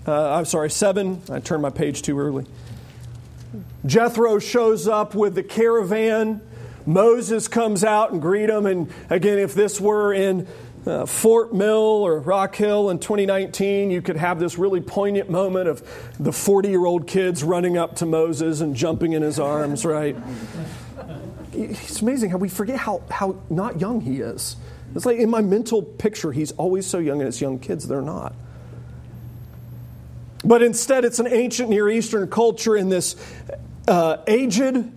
uh, 0.07 0.33
I'm 0.35 0.45
sorry, 0.45 0.69
7, 0.69 1.21
I 1.29 1.39
turned 1.39 1.61
my 1.61 1.69
page 1.69 2.01
too 2.01 2.17
early. 2.17 2.45
Jethro 3.85 4.39
shows 4.39 4.87
up 4.87 5.15
with 5.15 5.35
the 5.35 5.43
caravan. 5.43 6.41
Moses 6.85 7.47
comes 7.47 7.83
out 7.83 8.11
and 8.11 8.21
greet 8.21 8.49
him. 8.49 8.65
And 8.65 8.91
again, 9.09 9.37
if 9.37 9.53
this 9.53 9.79
were 9.79 10.13
in 10.13 10.47
uh, 10.87 11.05
Fort 11.05 11.53
Mill 11.53 11.75
or 11.75 12.19
Rock 12.19 12.55
Hill 12.55 12.89
in 12.89 12.99
2019, 12.99 13.91
you 13.91 14.01
could 14.01 14.15
have 14.15 14.39
this 14.39 14.57
really 14.57 14.79
poignant 14.79 15.29
moment 15.29 15.67
of 15.67 15.83
the 16.19 16.31
40 16.31 16.69
year 16.69 16.85
old 16.85 17.07
kids 17.07 17.43
running 17.43 17.77
up 17.77 17.97
to 17.97 18.05
Moses 18.05 18.61
and 18.61 18.75
jumping 18.75 19.13
in 19.13 19.21
his 19.21 19.39
arms, 19.39 19.85
right? 19.85 20.15
It's 21.53 22.01
amazing 22.01 22.29
how 22.29 22.37
we 22.37 22.49
forget 22.49 22.77
how, 22.77 23.03
how 23.09 23.41
not 23.49 23.81
young 23.81 24.01
he 24.01 24.21
is. 24.21 24.55
It's 24.95 25.05
like 25.05 25.17
in 25.17 25.29
my 25.29 25.41
mental 25.41 25.83
picture, 25.83 26.31
he's 26.31 26.53
always 26.53 26.85
so 26.87 26.99
young, 26.99 27.19
and 27.19 27.27
it's 27.27 27.41
young 27.41 27.59
kids, 27.59 27.87
they're 27.87 28.01
not. 28.01 28.33
But 30.45 30.63
instead, 30.63 31.03
it's 31.03 31.19
an 31.19 31.27
ancient 31.27 31.69
Near 31.69 31.89
Eastern 31.89 32.29
culture 32.29 32.77
in 32.77 32.87
this 32.87 33.15
uh, 33.87 34.17
aged, 34.27 34.91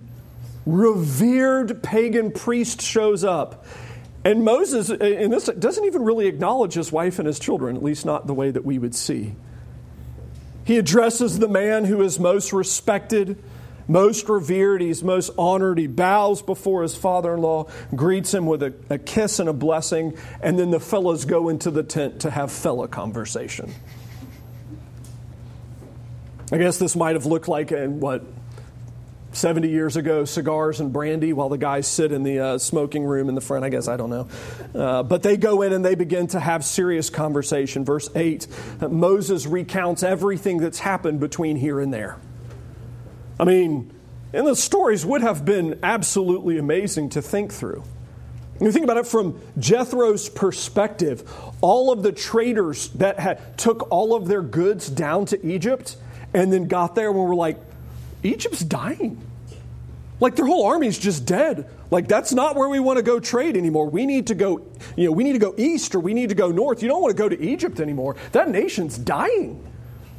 revered 0.64 1.82
pagan 1.82 2.30
priest 2.30 2.80
shows 2.80 3.24
up 3.24 3.64
And 4.24 4.44
Moses, 4.44 4.90
uh, 4.90 4.96
in 4.96 5.30
this, 5.30 5.46
doesn't 5.46 5.84
even 5.84 6.04
really 6.04 6.26
acknowledge 6.26 6.74
his 6.74 6.92
wife 6.92 7.18
and 7.18 7.26
his 7.26 7.38
children, 7.38 7.76
at 7.76 7.82
least 7.82 8.04
not 8.04 8.26
the 8.26 8.34
way 8.34 8.50
that 8.50 8.64
we 8.64 8.78
would 8.78 8.94
see. 8.94 9.34
He 10.64 10.76
addresses 10.76 11.38
the 11.38 11.48
man 11.48 11.84
who 11.86 12.02
is 12.02 12.20
most 12.20 12.52
respected, 12.52 13.42
most 13.88 14.28
revered, 14.28 14.82
he's 14.82 15.02
most 15.02 15.30
honored. 15.38 15.78
He 15.78 15.86
bows 15.86 16.42
before 16.42 16.82
his 16.82 16.94
father 16.94 17.34
in 17.34 17.40
law, 17.40 17.66
greets 17.94 18.32
him 18.32 18.46
with 18.46 18.62
a, 18.62 18.74
a, 18.90 18.98
kiss 18.98 19.40
and 19.40 19.48
a 19.48 19.52
blessing, 19.54 20.16
and 20.42 20.58
then 20.58 20.70
the 20.70 20.78
fellows 20.78 21.24
go 21.24 21.48
into 21.48 21.70
the 21.70 21.82
tent 21.82 22.20
to 22.20 22.30
have 22.30 22.52
fella 22.52 22.88
conversation. 22.88 23.72
I 26.52 26.58
guess 26.58 26.78
this 26.78 26.94
might 26.94 27.14
have 27.14 27.26
looked 27.26 27.48
like 27.48 27.72
in 27.72 28.00
what 28.00 28.24
70 29.32 29.68
years 29.68 29.96
ago, 29.96 30.24
cigars 30.24 30.80
and 30.80 30.92
brandy 30.92 31.32
while 31.32 31.48
the 31.48 31.58
guys 31.58 31.86
sit 31.86 32.12
in 32.12 32.22
the 32.22 32.38
uh, 32.38 32.58
smoking 32.58 33.04
room 33.04 33.28
in 33.28 33.34
the 33.34 33.40
front. 33.40 33.64
I 33.64 33.68
guess, 33.68 33.88
I 33.88 33.96
don't 33.96 34.10
know. 34.10 34.28
Uh, 34.74 35.02
but 35.02 35.22
they 35.22 35.36
go 35.36 35.62
in 35.62 35.72
and 35.72 35.84
they 35.84 35.94
begin 35.94 36.26
to 36.28 36.40
have 36.40 36.64
serious 36.64 37.10
conversation. 37.10 37.84
Verse 37.84 38.10
8 38.14 38.46
Moses 38.90 39.46
recounts 39.46 40.02
everything 40.02 40.58
that's 40.58 40.80
happened 40.80 41.20
between 41.20 41.56
here 41.56 41.80
and 41.80 41.92
there. 41.94 42.18
I 43.38 43.44
mean, 43.44 43.92
and 44.32 44.46
the 44.46 44.56
stories 44.56 45.06
would 45.06 45.22
have 45.22 45.44
been 45.44 45.78
absolutely 45.82 46.58
amazing 46.58 47.10
to 47.10 47.22
think 47.22 47.52
through. 47.52 47.82
You 48.60 48.70
think 48.70 48.84
about 48.84 48.98
it 48.98 49.06
from 49.06 49.40
Jethro's 49.58 50.28
perspective, 50.28 51.32
all 51.62 51.90
of 51.90 52.02
the 52.02 52.12
traders 52.12 52.88
that 52.90 53.18
had, 53.18 53.56
took 53.56 53.90
all 53.90 54.14
of 54.14 54.28
their 54.28 54.42
goods 54.42 54.90
down 54.90 55.24
to 55.26 55.46
Egypt 55.46 55.96
and 56.34 56.52
then 56.52 56.68
got 56.68 56.94
there 56.94 57.08
and 57.08 57.18
were 57.18 57.34
like, 57.34 57.58
Egypt's 58.22 58.60
dying. 58.60 59.20
Like 60.20 60.36
their 60.36 60.46
whole 60.46 60.66
army's 60.66 60.98
just 60.98 61.24
dead. 61.24 61.68
Like 61.90 62.06
that's 62.06 62.32
not 62.32 62.54
where 62.54 62.68
we 62.68 62.78
want 62.78 62.98
to 62.98 63.02
go 63.02 63.18
trade 63.18 63.56
anymore. 63.56 63.88
We 63.88 64.06
need 64.06 64.26
to 64.28 64.34
go, 64.34 64.66
you 64.96 65.06
know, 65.06 65.12
we 65.12 65.24
need 65.24 65.32
to 65.32 65.38
go 65.38 65.54
east 65.56 65.94
or 65.94 66.00
we 66.00 66.14
need 66.14 66.28
to 66.28 66.34
go 66.34 66.50
north. 66.50 66.82
You 66.82 66.88
don't 66.88 67.00
want 67.00 67.16
to 67.16 67.20
go 67.20 67.28
to 67.28 67.40
Egypt 67.40 67.80
anymore. 67.80 68.16
That 68.32 68.50
nation's 68.50 68.98
dying. 68.98 69.66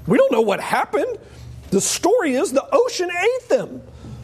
We 0.08 0.18
don't 0.18 0.32
know 0.32 0.42
what 0.42 0.60
happened. 0.60 1.18
The 1.70 1.82
story 1.82 2.34
is 2.34 2.52
the 2.52 2.68
ocean 2.72 3.10
ate 3.10 3.50
them. 3.50 3.82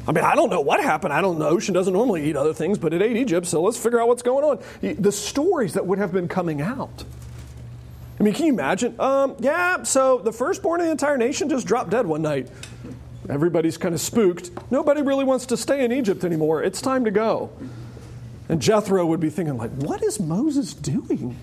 I 0.07 0.13
mean, 0.13 0.23
I 0.23 0.35
don't 0.35 0.49
know 0.49 0.61
what 0.61 0.81
happened. 0.81 1.13
I 1.13 1.21
don't 1.21 1.37
know. 1.37 1.45
The 1.45 1.51
ocean 1.51 1.73
doesn't 1.73 1.93
normally 1.93 2.29
eat 2.29 2.35
other 2.35 2.53
things, 2.53 2.77
but 2.77 2.93
it 2.93 3.01
ate 3.01 3.17
Egypt, 3.17 3.45
so 3.45 3.61
let's 3.61 3.77
figure 3.77 4.01
out 4.01 4.07
what's 4.07 4.21
going 4.21 4.43
on. 4.43 4.95
The 5.01 5.11
stories 5.11 5.73
that 5.73 5.85
would 5.85 5.99
have 5.99 6.13
been 6.13 6.29
coming 6.29 6.61
out. 6.61 7.03
I 8.19 8.23
mean, 8.23 8.33
can 8.33 8.45
you 8.45 8.53
imagine? 8.53 8.95
Um, 8.99 9.35
yeah, 9.39 9.83
so 9.83 10.19
the 10.19 10.31
firstborn 10.31 10.79
of 10.79 10.87
the 10.87 10.91
entire 10.91 11.17
nation 11.17 11.49
just 11.49 11.67
dropped 11.67 11.89
dead 11.89 12.07
one 12.07 12.21
night. 12.21 12.49
Everybody's 13.29 13.77
kind 13.77 13.93
of 13.93 14.01
spooked. 14.01 14.51
Nobody 14.71 15.01
really 15.01 15.25
wants 15.25 15.47
to 15.47 15.57
stay 15.57 15.83
in 15.83 15.91
Egypt 15.91 16.23
anymore. 16.23 16.63
It's 16.63 16.81
time 16.81 17.05
to 17.05 17.11
go. 17.11 17.49
And 18.49 18.61
Jethro 18.61 19.05
would 19.05 19.19
be 19.19 19.29
thinking, 19.29 19.57
like, 19.57 19.71
what 19.71 20.01
is 20.01 20.19
Moses 20.19 20.73
doing? 20.73 21.37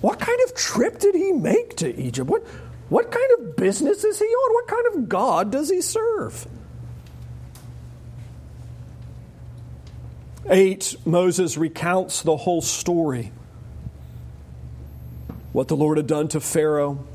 What 0.00 0.18
kind 0.18 0.40
of 0.46 0.54
trip 0.54 0.98
did 0.98 1.14
he 1.14 1.32
make 1.32 1.76
to 1.76 1.94
Egypt? 2.00 2.30
What, 2.30 2.42
what 2.88 3.10
kind 3.10 3.30
of 3.38 3.56
business 3.56 4.02
is 4.04 4.18
he 4.18 4.24
on? 4.24 4.54
What 4.54 4.66
kind 4.66 4.86
of 4.94 5.08
God 5.08 5.52
does 5.52 5.68
he 5.68 5.82
serve? 5.82 6.46
Eight, 10.48 10.96
Moses 11.04 11.58
recounts 11.58 12.22
the 12.22 12.36
whole 12.36 12.62
story. 12.62 13.30
What 15.52 15.68
the 15.68 15.76
Lord 15.76 15.98
had 15.98 16.06
done 16.06 16.28
to 16.28 16.40
Pharaoh, 16.40 17.06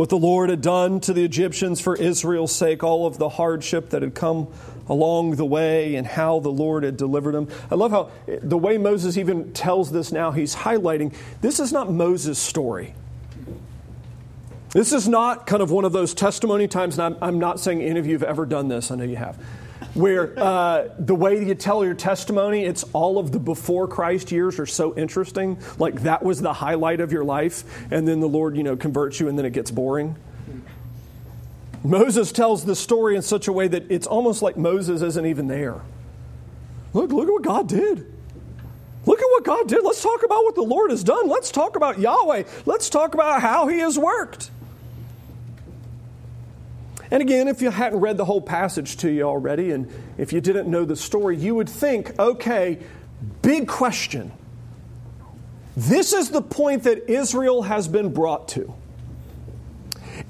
what 0.00 0.08
the 0.08 0.16
Lord 0.16 0.48
had 0.48 0.62
done 0.62 0.98
to 1.00 1.12
the 1.12 1.22
Egyptians 1.22 1.78
for 1.78 1.94
Israel's 1.94 2.56
sake, 2.56 2.82
all 2.82 3.06
of 3.06 3.18
the 3.18 3.28
hardship 3.28 3.90
that 3.90 4.00
had 4.00 4.14
come 4.14 4.48
along 4.88 5.32
the 5.32 5.44
way, 5.44 5.94
and 5.94 6.06
how 6.06 6.40
the 6.40 6.48
Lord 6.48 6.84
had 6.84 6.96
delivered 6.96 7.32
them. 7.32 7.48
I 7.70 7.74
love 7.74 7.90
how 7.90 8.10
the 8.26 8.56
way 8.56 8.78
Moses 8.78 9.18
even 9.18 9.52
tells 9.52 9.92
this 9.92 10.10
now, 10.10 10.30
he's 10.30 10.56
highlighting 10.56 11.14
this 11.42 11.60
is 11.60 11.70
not 11.70 11.92
Moses' 11.92 12.38
story. 12.38 12.94
This 14.70 14.94
is 14.94 15.06
not 15.06 15.46
kind 15.46 15.60
of 15.60 15.70
one 15.70 15.84
of 15.84 15.92
those 15.92 16.14
testimony 16.14 16.66
times, 16.66 16.98
and 16.98 17.14
I'm, 17.14 17.22
I'm 17.22 17.38
not 17.38 17.60
saying 17.60 17.82
any 17.82 18.00
of 18.00 18.06
you 18.06 18.14
have 18.14 18.22
ever 18.22 18.46
done 18.46 18.68
this, 18.68 18.90
I 18.90 18.94
know 18.94 19.04
you 19.04 19.16
have 19.16 19.38
where 19.94 20.38
uh, 20.38 20.88
the 20.98 21.14
way 21.14 21.44
you 21.44 21.54
tell 21.54 21.84
your 21.84 21.94
testimony, 21.94 22.64
it's 22.64 22.84
all 22.92 23.18
of 23.18 23.32
the 23.32 23.38
before 23.38 23.88
Christ 23.88 24.30
years 24.30 24.58
are 24.58 24.66
so 24.66 24.96
interesting. 24.96 25.58
Like 25.78 26.02
that 26.02 26.22
was 26.22 26.40
the 26.40 26.52
highlight 26.52 27.00
of 27.00 27.12
your 27.12 27.24
life, 27.24 27.64
and 27.90 28.06
then 28.06 28.20
the 28.20 28.28
Lord, 28.28 28.56
you 28.56 28.62
know, 28.62 28.76
converts 28.76 29.20
you, 29.20 29.28
and 29.28 29.38
then 29.38 29.46
it 29.46 29.52
gets 29.52 29.70
boring. 29.70 30.16
Moses 31.82 32.30
tells 32.30 32.64
the 32.64 32.76
story 32.76 33.16
in 33.16 33.22
such 33.22 33.48
a 33.48 33.52
way 33.52 33.66
that 33.68 33.90
it's 33.90 34.06
almost 34.06 34.42
like 34.42 34.56
Moses 34.56 35.00
isn't 35.02 35.26
even 35.26 35.48
there. 35.48 35.80
Look, 36.92 37.10
look 37.10 37.26
at 37.26 37.32
what 37.32 37.42
God 37.42 37.68
did. 37.68 38.12
Look 39.06 39.18
at 39.18 39.26
what 39.30 39.44
God 39.44 39.66
did. 39.66 39.82
Let's 39.82 40.02
talk 40.02 40.22
about 40.22 40.44
what 40.44 40.54
the 40.54 40.62
Lord 40.62 40.90
has 40.90 41.02
done. 41.02 41.28
Let's 41.28 41.50
talk 41.50 41.76
about 41.76 41.98
Yahweh. 41.98 42.44
Let's 42.66 42.90
talk 42.90 43.14
about 43.14 43.40
how 43.40 43.66
He 43.68 43.78
has 43.78 43.98
worked. 43.98 44.50
And 47.10 47.22
again, 47.22 47.48
if 47.48 47.60
you 47.60 47.70
hadn't 47.70 48.00
read 48.00 48.16
the 48.16 48.24
whole 48.24 48.40
passage 48.40 48.96
to 48.98 49.10
you 49.10 49.22
already, 49.22 49.72
and 49.72 49.90
if 50.16 50.32
you 50.32 50.40
didn't 50.40 50.70
know 50.70 50.84
the 50.84 50.96
story, 50.96 51.36
you 51.36 51.54
would 51.56 51.68
think, 51.68 52.16
okay, 52.18 52.78
big 53.42 53.66
question. 53.66 54.32
This 55.76 56.12
is 56.12 56.30
the 56.30 56.42
point 56.42 56.84
that 56.84 57.10
Israel 57.10 57.62
has 57.62 57.88
been 57.88 58.12
brought 58.12 58.48
to. 58.48 58.74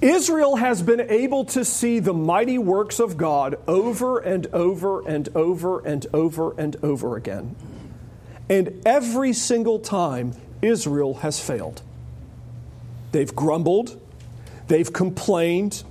Israel 0.01 0.57
has 0.57 0.81
been 0.81 1.01
able 1.01 1.45
to 1.47 1.65
see 1.65 1.99
the 1.99 2.15
mighty 2.15 2.57
works 2.57 3.01
of 3.01 3.17
God 3.17 3.59
over 3.67 4.19
and 4.19 4.47
over 4.49 5.07
and 5.07 5.29
over 5.35 5.81
and 5.81 6.07
over 6.15 6.55
and 6.59 6.77
over 6.83 7.17
again. 7.17 7.57
And 8.49 8.83
every 8.87 9.33
single 9.33 9.79
time, 9.79 10.35
Israel 10.63 11.15
has 11.15 11.41
failed. 11.41 11.83
They've 13.13 13.35
grumbled, 13.35 14.01
they've 14.69 14.91
complained, 14.91 15.83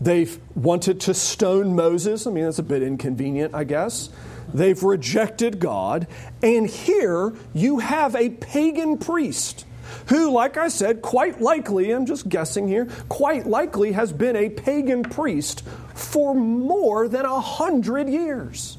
They've 0.00 0.38
wanted 0.54 1.00
to 1.02 1.14
stone 1.14 1.74
Moses. 1.74 2.26
I 2.26 2.30
mean, 2.30 2.44
that's 2.44 2.58
a 2.58 2.62
bit 2.62 2.82
inconvenient, 2.82 3.54
I 3.54 3.64
guess. 3.64 4.10
They've 4.52 4.80
rejected 4.82 5.58
God. 5.58 6.06
And 6.42 6.66
here 6.66 7.32
you 7.54 7.78
have 7.78 8.14
a 8.14 8.30
pagan 8.30 8.98
priest 8.98 9.64
who, 10.08 10.30
like 10.30 10.56
I 10.56 10.68
said, 10.68 11.02
quite 11.02 11.40
likely, 11.40 11.90
I'm 11.90 12.06
just 12.06 12.28
guessing 12.28 12.68
here, 12.68 12.86
quite 13.08 13.46
likely 13.46 13.92
has 13.92 14.12
been 14.12 14.36
a 14.36 14.50
pagan 14.50 15.02
priest 15.02 15.62
for 15.94 16.34
more 16.34 17.08
than 17.08 17.24
a 17.24 17.40
hundred 17.40 18.08
years. 18.08 18.78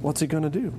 What's 0.00 0.20
he 0.20 0.26
going 0.26 0.44
to 0.44 0.50
do? 0.50 0.72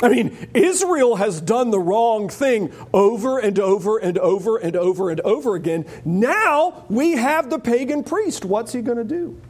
I 0.00 0.08
mean, 0.08 0.48
Israel 0.54 1.16
has 1.16 1.40
done 1.40 1.70
the 1.70 1.80
wrong 1.80 2.28
thing 2.28 2.72
over 2.94 3.38
and 3.38 3.58
over 3.58 3.98
and 3.98 4.16
over 4.16 4.56
and 4.56 4.76
over 4.76 5.10
and 5.10 5.20
over 5.20 5.54
again. 5.56 5.86
Now 6.04 6.84
we 6.88 7.12
have 7.12 7.50
the 7.50 7.58
pagan 7.58 8.04
priest. 8.04 8.44
What's 8.44 8.72
he 8.72 8.80
going 8.80 8.98
to 8.98 9.04
do? 9.04 9.40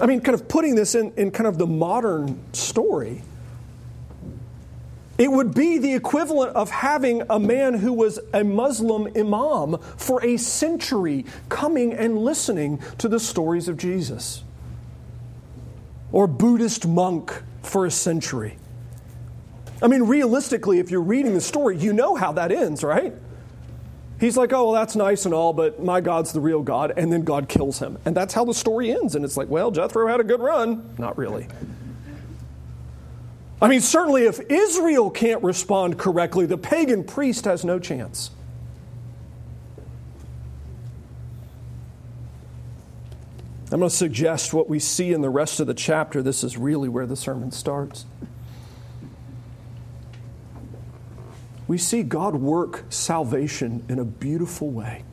I 0.00 0.06
mean, 0.06 0.20
kind 0.20 0.34
of 0.34 0.48
putting 0.48 0.74
this 0.74 0.96
in, 0.96 1.12
in 1.16 1.30
kind 1.30 1.46
of 1.46 1.58
the 1.58 1.66
modern 1.66 2.42
story, 2.52 3.22
it 5.18 5.30
would 5.30 5.54
be 5.54 5.78
the 5.78 5.94
equivalent 5.94 6.56
of 6.56 6.70
having 6.70 7.22
a 7.30 7.38
man 7.38 7.74
who 7.74 7.92
was 7.92 8.18
a 8.32 8.42
Muslim 8.42 9.06
imam 9.16 9.78
for 9.96 10.24
a 10.24 10.36
century 10.36 11.26
coming 11.48 11.92
and 11.92 12.18
listening 12.18 12.82
to 12.98 13.08
the 13.08 13.20
stories 13.20 13.68
of 13.68 13.76
Jesus, 13.76 14.42
or 16.10 16.26
Buddhist 16.26 16.88
monk 16.88 17.44
for 17.62 17.86
a 17.86 17.90
century. 17.90 18.56
I 19.82 19.88
mean, 19.88 20.04
realistically, 20.04 20.78
if 20.78 20.90
you're 20.90 21.02
reading 21.02 21.34
the 21.34 21.40
story, 21.40 21.76
you 21.76 21.92
know 21.92 22.14
how 22.14 22.32
that 22.32 22.52
ends, 22.52 22.84
right? 22.84 23.14
He's 24.20 24.36
like, 24.36 24.52
oh, 24.52 24.66
well, 24.66 24.72
that's 24.72 24.94
nice 24.94 25.24
and 25.24 25.34
all, 25.34 25.52
but 25.52 25.82
my 25.82 26.00
God's 26.00 26.32
the 26.32 26.40
real 26.40 26.62
God. 26.62 26.92
And 26.96 27.12
then 27.12 27.22
God 27.22 27.48
kills 27.48 27.80
him. 27.80 27.98
And 28.04 28.14
that's 28.16 28.32
how 28.32 28.44
the 28.44 28.54
story 28.54 28.92
ends. 28.92 29.16
And 29.16 29.24
it's 29.24 29.36
like, 29.36 29.48
well, 29.48 29.72
Jethro 29.72 30.06
had 30.06 30.20
a 30.20 30.24
good 30.24 30.40
run. 30.40 30.94
Not 30.96 31.18
really. 31.18 31.48
I 33.60 33.66
mean, 33.66 33.80
certainly 33.80 34.26
if 34.26 34.38
Israel 34.48 35.10
can't 35.10 35.42
respond 35.42 35.98
correctly, 35.98 36.46
the 36.46 36.58
pagan 36.58 37.02
priest 37.02 37.46
has 37.46 37.64
no 37.64 37.80
chance. 37.80 38.30
I'm 43.72 43.78
going 43.78 43.88
to 43.88 43.96
suggest 43.96 44.52
what 44.52 44.68
we 44.68 44.78
see 44.78 45.12
in 45.12 45.22
the 45.22 45.30
rest 45.30 45.58
of 45.58 45.66
the 45.66 45.72
chapter. 45.74 46.22
This 46.22 46.44
is 46.44 46.58
really 46.58 46.90
where 46.90 47.06
the 47.06 47.16
sermon 47.16 47.50
starts. 47.52 48.04
We 51.66 51.78
see 51.78 52.02
God 52.02 52.34
work 52.34 52.84
salvation 52.90 53.82
in 53.88 53.98
a 53.98 54.04
beautiful 54.04 54.70
way. 54.70 55.04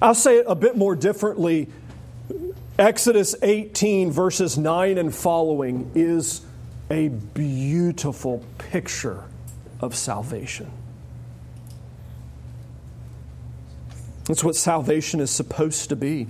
I'll 0.00 0.14
say 0.14 0.38
it 0.38 0.44
a 0.48 0.54
bit 0.54 0.76
more 0.76 0.94
differently. 0.94 1.68
Exodus 2.78 3.34
18, 3.42 4.12
verses 4.12 4.56
9 4.56 4.98
and 4.98 5.12
following, 5.12 5.90
is 5.96 6.42
a 6.88 7.08
beautiful 7.08 8.44
picture 8.58 9.24
of 9.80 9.96
salvation. 9.96 10.70
That's 14.24 14.44
what 14.44 14.56
salvation 14.56 15.20
is 15.20 15.30
supposed 15.30 15.88
to 15.88 15.96
be. 15.96 16.28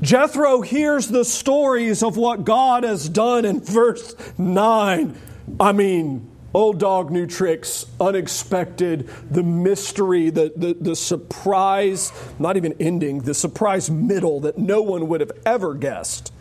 Jethro 0.00 0.60
hears 0.60 1.08
the 1.08 1.24
stories 1.24 2.02
of 2.02 2.16
what 2.16 2.44
God 2.44 2.84
has 2.84 3.08
done 3.08 3.44
in 3.44 3.60
verse 3.60 4.14
9. 4.38 5.18
I 5.58 5.72
mean, 5.72 6.30
old 6.54 6.78
dog, 6.78 7.10
new 7.10 7.26
tricks, 7.26 7.86
unexpected, 8.00 9.08
the 9.30 9.42
mystery, 9.42 10.30
the, 10.30 10.52
the, 10.56 10.74
the 10.74 10.96
surprise, 10.96 12.12
not 12.38 12.56
even 12.56 12.74
ending, 12.80 13.20
the 13.20 13.34
surprise 13.34 13.90
middle 13.90 14.40
that 14.40 14.58
no 14.58 14.82
one 14.82 15.08
would 15.08 15.20
have 15.20 15.32
ever 15.44 15.74
guessed. 15.74 16.32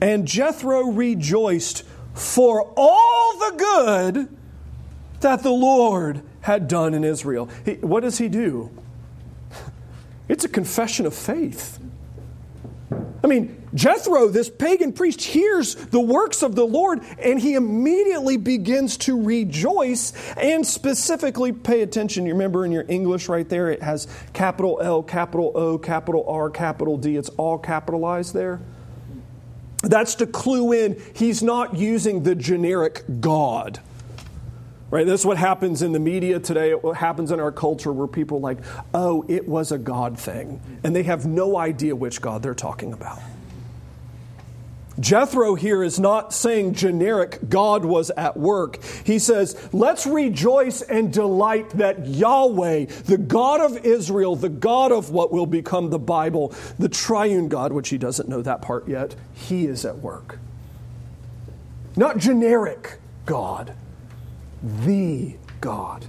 And 0.00 0.26
Jethro 0.26 0.90
rejoiced 0.90 1.84
for 2.14 2.72
all 2.76 3.38
the 3.38 3.56
good 3.56 4.36
that 5.20 5.42
the 5.42 5.50
Lord 5.50 6.22
had 6.46 6.68
done 6.68 6.94
in 6.94 7.02
Israel. 7.02 7.50
He, 7.64 7.74
what 7.74 8.00
does 8.00 8.18
he 8.18 8.28
do? 8.28 8.70
It's 10.28 10.44
a 10.44 10.48
confession 10.48 11.06
of 11.06 11.14
faith. 11.14 11.78
I 13.22 13.28
mean, 13.28 13.68
Jethro, 13.74 14.28
this 14.28 14.50
pagan 14.50 14.92
priest, 14.92 15.22
hears 15.22 15.76
the 15.76 16.00
works 16.00 16.42
of 16.42 16.56
the 16.56 16.64
Lord 16.64 17.00
and 17.20 17.38
he 17.38 17.54
immediately 17.54 18.36
begins 18.36 18.96
to 18.98 19.22
rejoice 19.22 20.12
and 20.36 20.66
specifically 20.66 21.52
pay 21.52 21.82
attention. 21.82 22.26
You 22.26 22.32
remember 22.32 22.64
in 22.64 22.72
your 22.72 22.84
English 22.88 23.28
right 23.28 23.48
there, 23.48 23.70
it 23.70 23.82
has 23.82 24.08
capital 24.32 24.80
L, 24.82 25.02
capital 25.04 25.52
O, 25.54 25.78
capital 25.78 26.24
R, 26.28 26.50
capital 26.50 26.96
D. 26.96 27.16
It's 27.16 27.28
all 27.30 27.58
capitalized 27.58 28.34
there. 28.34 28.60
That's 29.82 30.16
to 30.16 30.26
clue 30.26 30.72
in 30.72 31.00
he's 31.14 31.40
not 31.40 31.76
using 31.76 32.24
the 32.24 32.34
generic 32.34 33.04
God. 33.20 33.80
Right? 34.88 35.04
This 35.04 35.22
is 35.22 35.26
what 35.26 35.36
happens 35.36 35.82
in 35.82 35.92
the 35.92 35.98
media 35.98 36.38
today. 36.38 36.72
What 36.72 36.96
happens 36.96 37.32
in 37.32 37.40
our 37.40 37.50
culture 37.50 37.92
where 37.92 38.06
people 38.06 38.40
like, 38.40 38.58
oh, 38.94 39.24
it 39.28 39.48
was 39.48 39.72
a 39.72 39.78
God 39.78 40.18
thing. 40.18 40.60
And 40.84 40.94
they 40.94 41.02
have 41.02 41.26
no 41.26 41.56
idea 41.56 41.96
which 41.96 42.20
God 42.20 42.42
they're 42.42 42.54
talking 42.54 42.92
about. 42.92 43.18
Jethro 44.98 45.56
here 45.56 45.82
is 45.82 46.00
not 46.00 46.32
saying 46.32 46.74
generic 46.74 47.38
God 47.48 47.84
was 47.84 48.10
at 48.10 48.36
work. 48.36 48.82
He 49.04 49.18
says, 49.18 49.68
let's 49.72 50.06
rejoice 50.06 50.80
and 50.80 51.12
delight 51.12 51.68
that 51.70 52.06
Yahweh, 52.06 52.86
the 53.04 53.18
God 53.18 53.60
of 53.60 53.84
Israel, 53.84 54.36
the 54.36 54.48
God 54.48 54.92
of 54.92 55.10
what 55.10 55.32
will 55.32 55.46
become 55.46 55.90
the 55.90 55.98
Bible, 55.98 56.54
the 56.78 56.88
triune 56.88 57.48
God, 57.48 57.72
which 57.72 57.90
he 57.90 57.98
doesn't 57.98 58.28
know 58.28 58.40
that 58.40 58.62
part 58.62 58.88
yet, 58.88 59.14
he 59.34 59.66
is 59.66 59.84
at 59.84 59.98
work. 59.98 60.38
Not 61.94 62.16
generic 62.16 62.98
God 63.26 63.74
the 64.62 65.36
God. 65.60 66.06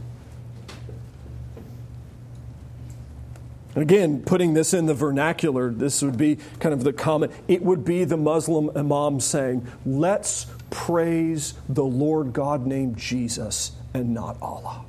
And 3.78 3.84
again, 3.84 4.24
putting 4.24 4.56
this 4.56 4.74
in 4.74 4.88
the 4.88 4.96
vernacular, 4.96 5.70
this 5.70 6.02
would 6.02 6.18
be 6.18 6.38
kind 6.60 6.74
of 6.74 6.84
the 6.84 6.94
common, 6.94 7.32
it 7.48 7.62
would 7.62 7.86
be 7.86 8.06
the 8.06 8.18
Muslim 8.18 8.72
imam 8.76 9.20
saying, 9.20 9.68
let's 9.86 10.48
praise 10.72 11.54
the 11.70 11.84
Lord 11.84 12.34
God 12.34 12.66
named 12.66 12.98
Jesus 12.98 13.74
and 13.94 14.16
not 14.16 14.38
Allah. 14.42 14.84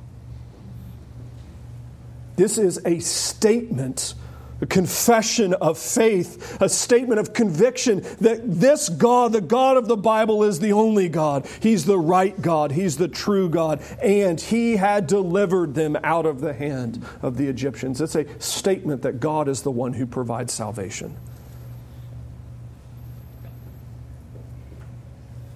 This 2.35 2.57
is 2.57 2.81
a 2.83 2.99
statement 2.99 4.15
a 4.61 4.65
confession 4.65 5.53
of 5.53 5.77
faith, 5.77 6.57
a 6.61 6.69
statement 6.69 7.19
of 7.19 7.33
conviction 7.33 8.05
that 8.19 8.41
this 8.43 8.89
God, 8.89 9.31
the 9.31 9.41
God 9.41 9.77
of 9.77 9.87
the 9.87 9.97
Bible, 9.97 10.43
is 10.43 10.59
the 10.59 10.73
only 10.73 11.09
God. 11.09 11.47
He's 11.61 11.85
the 11.85 11.97
right 11.97 12.39
God, 12.41 12.71
He's 12.71 12.97
the 12.97 13.07
true 13.07 13.49
God, 13.49 13.81
and 14.01 14.39
He 14.39 14.75
had 14.75 15.07
delivered 15.07 15.75
them 15.75 15.97
out 16.03 16.25
of 16.25 16.41
the 16.41 16.53
hand 16.53 17.03
of 17.21 17.37
the 17.37 17.47
Egyptians. 17.47 18.01
It's 18.01 18.15
a 18.15 18.25
statement 18.39 19.01
that 19.03 19.19
God 19.19 19.47
is 19.47 19.61
the 19.61 19.71
one 19.71 19.93
who 19.93 20.05
provides 20.05 20.53
salvation. 20.53 21.15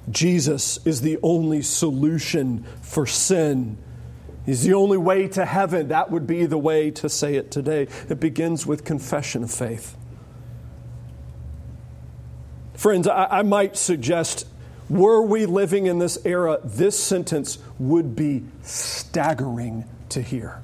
Jesus 0.09 0.85
is 0.85 1.01
the 1.01 1.17
only 1.23 1.61
solution 1.61 2.65
for 2.81 3.05
sin 3.05 3.77
He's 4.45 4.63
the 4.63 4.73
only 4.73 4.97
way 4.97 5.27
to 5.29 5.45
heaven. 5.45 5.87
That 5.87 6.11
would 6.11 6.27
be 6.27 6.45
the 6.45 6.57
way 6.57 6.91
to 6.91 7.09
say 7.09 7.35
it 7.35 7.51
today. 7.51 7.87
It 8.09 8.19
begins 8.19 8.65
with 8.65 8.83
confession 8.83 9.43
of 9.43 9.51
faith. 9.51 9.95
Friends, 12.73 13.07
I, 13.07 13.39
I 13.39 13.41
might 13.43 13.77
suggest 13.77 14.45
were 14.89 15.21
we 15.21 15.45
living 15.45 15.85
in 15.85 15.99
this 15.99 16.17
era, 16.25 16.59
this 16.63 17.01
sentence 17.01 17.57
would 17.79 18.15
be 18.15 18.43
staggering 18.63 19.85
to 20.09 20.21
hear. 20.21 20.61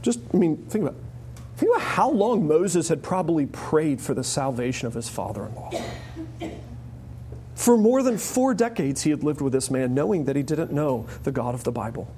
Just, 0.00 0.20
I 0.32 0.36
mean, 0.38 0.56
think 0.68 0.82
about, 0.84 0.96
think 1.56 1.70
about 1.74 1.82
how 1.82 2.10
long 2.10 2.48
Moses 2.48 2.88
had 2.88 3.02
probably 3.02 3.46
prayed 3.46 4.00
for 4.00 4.14
the 4.14 4.24
salvation 4.24 4.86
of 4.86 4.94
his 4.94 5.08
father 5.08 5.44
in 5.44 5.54
law. 5.54 5.70
For 7.58 7.76
more 7.76 8.04
than 8.04 8.18
four 8.18 8.54
decades, 8.54 9.02
he 9.02 9.10
had 9.10 9.24
lived 9.24 9.40
with 9.40 9.52
this 9.52 9.68
man, 9.68 9.92
knowing 9.92 10.26
that 10.26 10.36
he 10.36 10.44
didn't 10.44 10.70
know 10.70 11.08
the 11.24 11.32
God 11.32 11.56
of 11.56 11.64
the 11.64 11.72
Bible. 11.72 12.08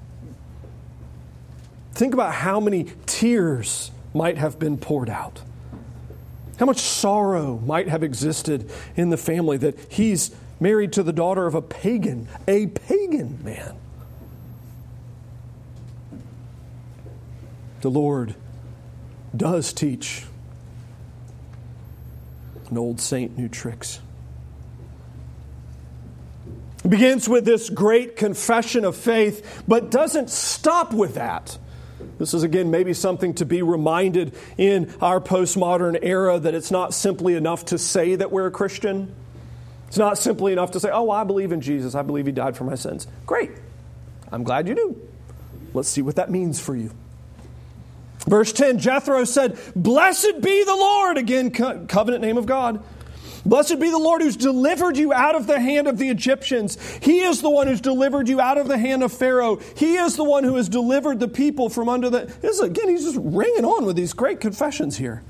Think 1.92 2.12
about 2.12 2.35
how 2.35 2.61
many 2.61 2.92
tears 3.07 3.90
might 4.12 4.37
have 4.37 4.59
been 4.59 4.76
poured 4.76 5.09
out. 5.09 5.40
How 6.59 6.66
much 6.66 6.81
sorrow 6.81 7.59
might 7.64 7.88
have 7.88 8.03
existed 8.03 8.70
in 8.96 9.09
the 9.09 9.16
family 9.16 9.57
that 9.57 9.79
he's 9.90 10.31
married 10.61 10.92
to 10.92 11.03
the 11.03 11.12
daughter 11.12 11.46
of 11.46 11.55
a 11.55 11.62
pagan, 11.62 12.29
a 12.46 12.66
pagan 12.66 13.42
man. 13.42 13.76
The 17.81 17.90
Lord 17.90 18.35
does 19.35 19.72
teach 19.72 20.26
an 22.68 22.76
old 22.76 23.00
saint 23.00 23.38
new 23.38 23.48
tricks. 23.48 24.00
Begins 26.88 27.29
with 27.29 27.45
this 27.45 27.69
great 27.69 28.16
confession 28.16 28.85
of 28.85 28.97
faith, 28.97 29.62
but 29.69 29.90
doesn't 29.90 30.31
stop 30.31 30.95
with 30.95 31.14
that. 31.14 31.59
This 32.19 32.33
is, 32.33 32.43
again, 32.43 32.71
maybe 32.71 32.95
something 32.95 33.35
to 33.35 33.45
be 33.45 33.62
reminded 33.62 34.35
in 34.57 34.93
our 35.01 35.21
postmodern 35.21 35.99
era 36.03 36.38
that 36.38 36.55
it's 36.55 36.71
not 36.71 36.95
simply 36.95 37.35
enough 37.35 37.66
to 37.66 37.79
say 37.79 38.14
that 38.14 38.33
we're 38.33 38.47
a 38.47 38.51
Christian. 38.51 39.14
It's 39.88 39.99
not 39.99 40.16
simply 40.19 40.53
enough 40.53 40.71
to 40.73 40.81
say, 40.81 40.90
oh, 40.90 41.11
I 41.11 41.25
believe 41.25 41.53
in 41.53 41.61
Jesus. 41.61 41.95
I 41.95 42.03
believe 42.03 42.27
he 42.27 42.33
died 42.33 42.57
for 42.57 42.64
my 42.64 42.77
sins. 42.77 43.07
Great. 43.27 43.51
I'm 44.33 44.45
glad 44.45 44.69
you 44.69 44.75
do. 44.75 45.09
Let's 45.75 45.88
see 45.88 46.03
what 46.03 46.16
that 46.16 46.31
means 46.31 46.61
for 46.61 46.75
you. 46.75 46.90
Verse 48.27 48.53
10 48.53 48.79
Jethro 48.79 49.25
said, 49.25 49.59
Blessed 49.75 50.40
be 50.40 50.64
the 50.64 50.75
Lord. 50.75 51.19
Again, 51.19 51.51
co- 51.51 51.85
covenant 51.87 52.23
name 52.23 52.37
of 52.37 52.47
God 52.47 52.83
Blessed 53.44 53.81
be 53.81 53.90
the 53.90 53.98
Lord 53.98 54.22
who's 54.22 54.37
delivered 54.37 54.96
you 54.96 55.12
out 55.12 55.35
of 55.35 55.46
the 55.46 55.59
hand 55.59 55.87
of 55.88 55.98
the 55.98 56.09
Egyptians. 56.09 56.79
He 57.03 57.20
is 57.20 57.40
the 57.40 57.50
one 57.50 57.66
who's 57.66 57.81
delivered 57.81 58.29
you 58.29 58.40
out 58.40 58.59
of 58.59 58.68
the 58.68 58.79
hand 58.79 59.03
of 59.03 59.12
Pharaoh. 59.12 59.61
He 59.76 59.96
is 59.96 60.16
the 60.16 60.24
one 60.24 60.44
who 60.44 60.57
has 60.57 60.68
delivered 60.68 61.20
the 61.20 61.29
people 61.29 61.70
from 61.70 61.88
under 61.88 62.11
the. 62.11 62.26
This 62.40 62.57
is, 62.57 62.61
again, 62.61 62.88
he's 62.88 63.05
just 63.05 63.18
ringing 63.20 63.64
on 63.64 63.87
with 63.87 63.96
these 63.96 64.12
great 64.12 64.40
confessions 64.40 64.96
here. 64.96 65.22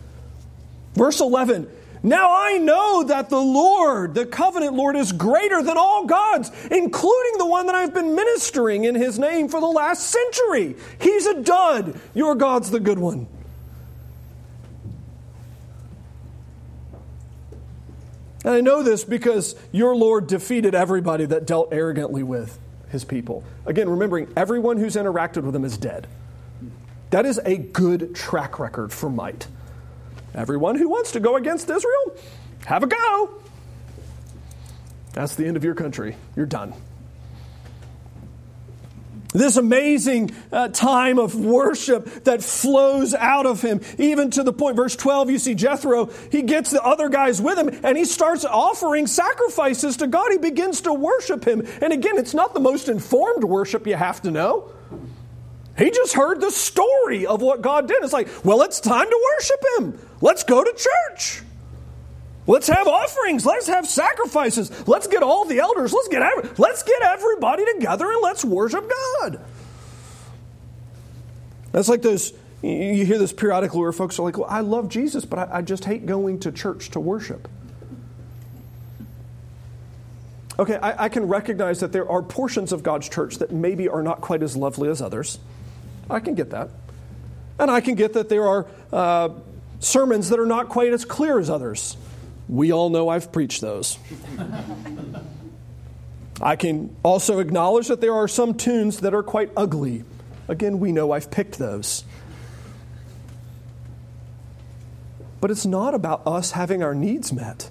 Verse 0.94 1.20
11. 1.20 1.68
Now 2.02 2.34
I 2.34 2.56
know 2.56 3.04
that 3.04 3.28
the 3.28 3.40
Lord, 3.40 4.14
the 4.14 4.24
covenant 4.24 4.74
Lord, 4.74 4.96
is 4.96 5.12
greater 5.12 5.62
than 5.62 5.76
all 5.76 6.06
gods, 6.06 6.50
including 6.70 7.38
the 7.38 7.46
one 7.46 7.66
that 7.66 7.74
I've 7.74 7.92
been 7.92 8.14
ministering 8.14 8.84
in 8.84 8.94
his 8.94 9.18
name 9.18 9.48
for 9.48 9.60
the 9.60 9.66
last 9.66 10.08
century. 10.08 10.76
He's 10.98 11.26
a 11.26 11.42
dud. 11.42 12.00
Your 12.14 12.34
God's 12.34 12.70
the 12.70 12.80
good 12.80 12.98
one. 12.98 13.28
And 18.44 18.54
I 18.54 18.60
know 18.60 18.82
this 18.82 19.04
because 19.04 19.54
your 19.70 19.94
Lord 19.94 20.26
defeated 20.26 20.74
everybody 20.74 21.26
that 21.26 21.46
dealt 21.46 21.72
arrogantly 21.72 22.22
with 22.22 22.58
his 22.88 23.04
people. 23.04 23.44
Again, 23.66 23.88
remembering 23.88 24.32
everyone 24.36 24.78
who's 24.78 24.96
interacted 24.96 25.42
with 25.42 25.54
him 25.54 25.64
is 25.64 25.76
dead. 25.76 26.06
That 27.10 27.26
is 27.26 27.40
a 27.44 27.56
good 27.56 28.14
track 28.14 28.58
record 28.58 28.92
for 28.92 29.10
might. 29.10 29.46
Everyone 30.34 30.76
who 30.76 30.88
wants 30.88 31.12
to 31.12 31.20
go 31.20 31.36
against 31.36 31.68
Israel, 31.68 32.16
have 32.66 32.82
a 32.82 32.86
go. 32.86 33.30
That's 35.12 35.34
the 35.34 35.46
end 35.46 35.56
of 35.56 35.64
your 35.64 35.74
country. 35.74 36.16
You're 36.36 36.46
done. 36.46 36.72
This 39.32 39.56
amazing 39.56 40.32
uh, 40.50 40.68
time 40.68 41.18
of 41.18 41.36
worship 41.36 42.24
that 42.24 42.42
flows 42.42 43.14
out 43.14 43.46
of 43.46 43.62
him, 43.62 43.80
even 43.96 44.30
to 44.32 44.42
the 44.42 44.52
point, 44.52 44.74
verse 44.74 44.96
12, 44.96 45.30
you 45.30 45.38
see 45.38 45.54
Jethro, 45.54 46.06
he 46.32 46.42
gets 46.42 46.70
the 46.70 46.82
other 46.82 47.08
guys 47.08 47.40
with 47.40 47.56
him 47.56 47.80
and 47.84 47.96
he 47.96 48.04
starts 48.04 48.44
offering 48.44 49.06
sacrifices 49.06 49.98
to 49.98 50.08
God. 50.08 50.32
He 50.32 50.38
begins 50.38 50.80
to 50.82 50.92
worship 50.92 51.46
him. 51.46 51.66
And 51.80 51.92
again, 51.92 52.18
it's 52.18 52.34
not 52.34 52.54
the 52.54 52.60
most 52.60 52.88
informed 52.88 53.44
worship 53.44 53.86
you 53.86 53.94
have 53.94 54.20
to 54.22 54.32
know. 54.32 54.72
He 55.78 55.90
just 55.90 56.14
heard 56.14 56.40
the 56.40 56.50
story 56.50 57.24
of 57.24 57.40
what 57.40 57.62
God 57.62 57.86
did. 57.86 58.02
It's 58.02 58.12
like, 58.12 58.28
well, 58.44 58.62
it's 58.62 58.80
time 58.80 59.06
to 59.06 59.28
worship 59.36 59.64
him. 59.78 60.08
Let's 60.20 60.42
go 60.42 60.64
to 60.64 60.72
church. 60.72 61.42
Let's 62.50 62.66
have 62.66 62.88
offerings. 62.88 63.46
Let's 63.46 63.68
have 63.68 63.86
sacrifices. 63.86 64.88
Let's 64.88 65.06
get 65.06 65.22
all 65.22 65.44
the 65.44 65.60
elders. 65.60 65.92
Let's 65.92 66.08
get 66.08 66.20
every, 66.20 66.50
let's 66.58 66.82
get 66.82 67.00
everybody 67.00 67.64
together 67.74 68.10
and 68.10 68.20
let's 68.22 68.44
worship 68.44 68.90
God. 68.90 69.40
That's 71.70 71.88
like 71.88 72.02
those 72.02 72.32
You 72.60 73.04
hear 73.04 73.18
this 73.18 73.32
periodically 73.32 73.78
where 73.78 73.92
folks 73.92 74.18
are 74.18 74.22
like, 74.22 74.36
well, 74.36 74.48
I 74.50 74.62
love 74.62 74.88
Jesus, 74.88 75.24
but 75.24 75.38
I, 75.38 75.58
I 75.58 75.62
just 75.62 75.84
hate 75.84 76.06
going 76.06 76.40
to 76.40 76.50
church 76.50 76.90
to 76.90 76.98
worship. 76.98 77.46
Okay, 80.58 80.74
I, 80.74 81.04
I, 81.04 81.08
can 81.08 81.28
recognize 81.28 81.78
that 81.80 81.92
there 81.92 82.10
are 82.10 82.20
portions 82.20 82.72
of 82.72 82.82
God's 82.82 83.08
church 83.08 83.38
that 83.38 83.52
maybe 83.52 83.88
are 83.88 84.02
not 84.02 84.22
quite 84.22 84.42
as 84.42 84.56
lovely 84.56 84.88
as 84.88 85.00
others. 85.00 85.38
I 86.10 86.18
can 86.18 86.34
get 86.34 86.50
that. 86.50 86.70
And 87.60 87.70
I 87.70 87.80
can 87.80 87.94
get 87.94 88.14
that 88.14 88.28
there 88.28 88.48
are 88.48 88.66
uh, 88.92 89.28
sermons 89.78 90.30
that 90.30 90.40
are 90.40 90.46
not 90.46 90.68
quite 90.68 90.92
as 90.92 91.04
clear 91.04 91.38
as 91.38 91.48
others. 91.48 91.96
We 92.50 92.72
all 92.72 92.90
know 92.90 93.08
I've 93.08 93.30
preached 93.30 93.60
those. 93.60 93.96
I 96.42 96.56
can 96.56 96.96
also 97.04 97.38
acknowledge 97.38 97.86
that 97.88 98.00
there 98.00 98.14
are 98.14 98.26
some 98.26 98.54
tunes 98.54 99.00
that 99.00 99.14
are 99.14 99.22
quite 99.22 99.52
ugly. 99.56 100.02
Again, 100.48 100.80
we 100.80 100.90
know 100.90 101.12
I've 101.12 101.30
picked 101.30 101.58
those. 101.58 102.02
But 105.40 105.52
it's 105.52 105.64
not 105.64 105.94
about 105.94 106.26
us 106.26 106.50
having 106.50 106.82
our 106.82 106.94
needs 106.94 107.32
met. 107.32 107.70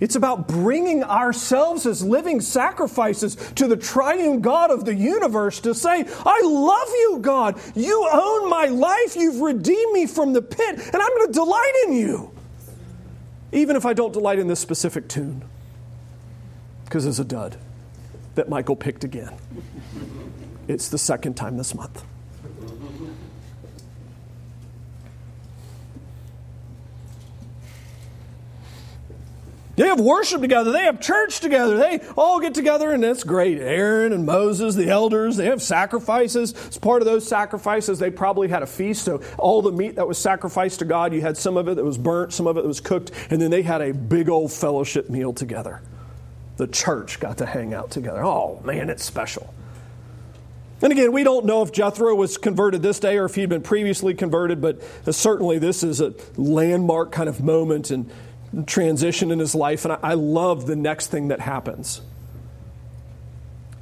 It's 0.00 0.16
about 0.16 0.48
bringing 0.48 1.04
ourselves 1.04 1.84
as 1.84 2.02
living 2.02 2.40
sacrifices 2.40 3.36
to 3.56 3.68
the 3.68 3.76
triune 3.76 4.40
God 4.40 4.70
of 4.70 4.86
the 4.86 4.94
universe 4.94 5.60
to 5.60 5.74
say, 5.74 6.06
I 6.24 6.40
love 6.42 6.88
you, 6.88 7.18
God. 7.20 7.60
You 7.76 8.08
own 8.10 8.48
my 8.48 8.66
life. 8.66 9.14
You've 9.14 9.40
redeemed 9.42 9.92
me 9.92 10.06
from 10.06 10.32
the 10.32 10.42
pit, 10.42 10.78
and 10.78 10.96
I'm 10.96 11.16
going 11.16 11.26
to 11.26 11.32
delight 11.32 11.72
in 11.86 11.92
you. 11.92 12.31
Even 13.52 13.76
if 13.76 13.84
I 13.84 13.92
don't 13.92 14.12
delight 14.12 14.38
in 14.38 14.48
this 14.48 14.60
specific 14.60 15.08
tune, 15.08 15.44
because 16.84 17.06
it's 17.06 17.18
a 17.18 17.24
dud 17.24 17.58
that 18.34 18.48
Michael 18.48 18.76
picked 18.76 19.04
again. 19.04 19.34
It's 20.68 20.88
the 20.88 20.98
second 20.98 21.34
time 21.34 21.58
this 21.58 21.74
month. 21.74 22.02
They 29.74 29.86
have 29.86 30.00
worship 30.00 30.42
together. 30.42 30.70
They 30.70 30.84
have 30.84 31.00
church 31.00 31.40
together. 31.40 31.78
They 31.78 32.00
all 32.16 32.40
get 32.40 32.52
together, 32.52 32.92
and 32.92 33.02
it's 33.02 33.24
great. 33.24 33.58
Aaron 33.58 34.12
and 34.12 34.26
Moses, 34.26 34.74
the 34.74 34.90
elders, 34.90 35.36
they 35.36 35.46
have 35.46 35.62
sacrifices. 35.62 36.52
As 36.68 36.76
part 36.76 37.00
of 37.00 37.06
those 37.06 37.26
sacrifices, 37.26 37.98
they 37.98 38.10
probably 38.10 38.48
had 38.48 38.62
a 38.62 38.66
feast. 38.66 39.04
So, 39.04 39.22
all 39.38 39.62
the 39.62 39.72
meat 39.72 39.94
that 39.94 40.06
was 40.06 40.18
sacrificed 40.18 40.80
to 40.80 40.84
God, 40.84 41.14
you 41.14 41.22
had 41.22 41.38
some 41.38 41.56
of 41.56 41.68
it 41.68 41.76
that 41.76 41.84
was 41.84 41.96
burnt, 41.96 42.34
some 42.34 42.46
of 42.46 42.58
it 42.58 42.62
that 42.62 42.68
was 42.68 42.80
cooked, 42.80 43.12
and 43.30 43.40
then 43.40 43.50
they 43.50 43.62
had 43.62 43.80
a 43.80 43.94
big 43.94 44.28
old 44.28 44.52
fellowship 44.52 45.08
meal 45.08 45.32
together. 45.32 45.80
The 46.58 46.66
church 46.66 47.18
got 47.18 47.38
to 47.38 47.46
hang 47.46 47.72
out 47.72 47.90
together. 47.90 48.22
Oh, 48.22 48.60
man, 48.64 48.90
it's 48.90 49.04
special. 49.04 49.54
And 50.82 50.92
again, 50.92 51.12
we 51.12 51.22
don't 51.22 51.46
know 51.46 51.62
if 51.62 51.70
Jethro 51.70 52.14
was 52.14 52.36
converted 52.36 52.82
this 52.82 52.98
day 52.98 53.16
or 53.16 53.24
if 53.24 53.36
he'd 53.36 53.48
been 53.48 53.62
previously 53.62 54.14
converted, 54.14 54.60
but 54.60 54.82
certainly 55.14 55.58
this 55.58 55.84
is 55.84 56.00
a 56.00 56.12
landmark 56.36 57.12
kind 57.12 57.28
of 57.28 57.40
moment. 57.40 57.92
And 57.92 58.10
transition 58.66 59.30
in 59.30 59.38
his 59.38 59.54
life, 59.54 59.84
and 59.84 59.96
I 60.02 60.14
love 60.14 60.66
the 60.66 60.76
next 60.76 61.08
thing 61.08 61.28
that 61.28 61.40
happens. 61.40 62.02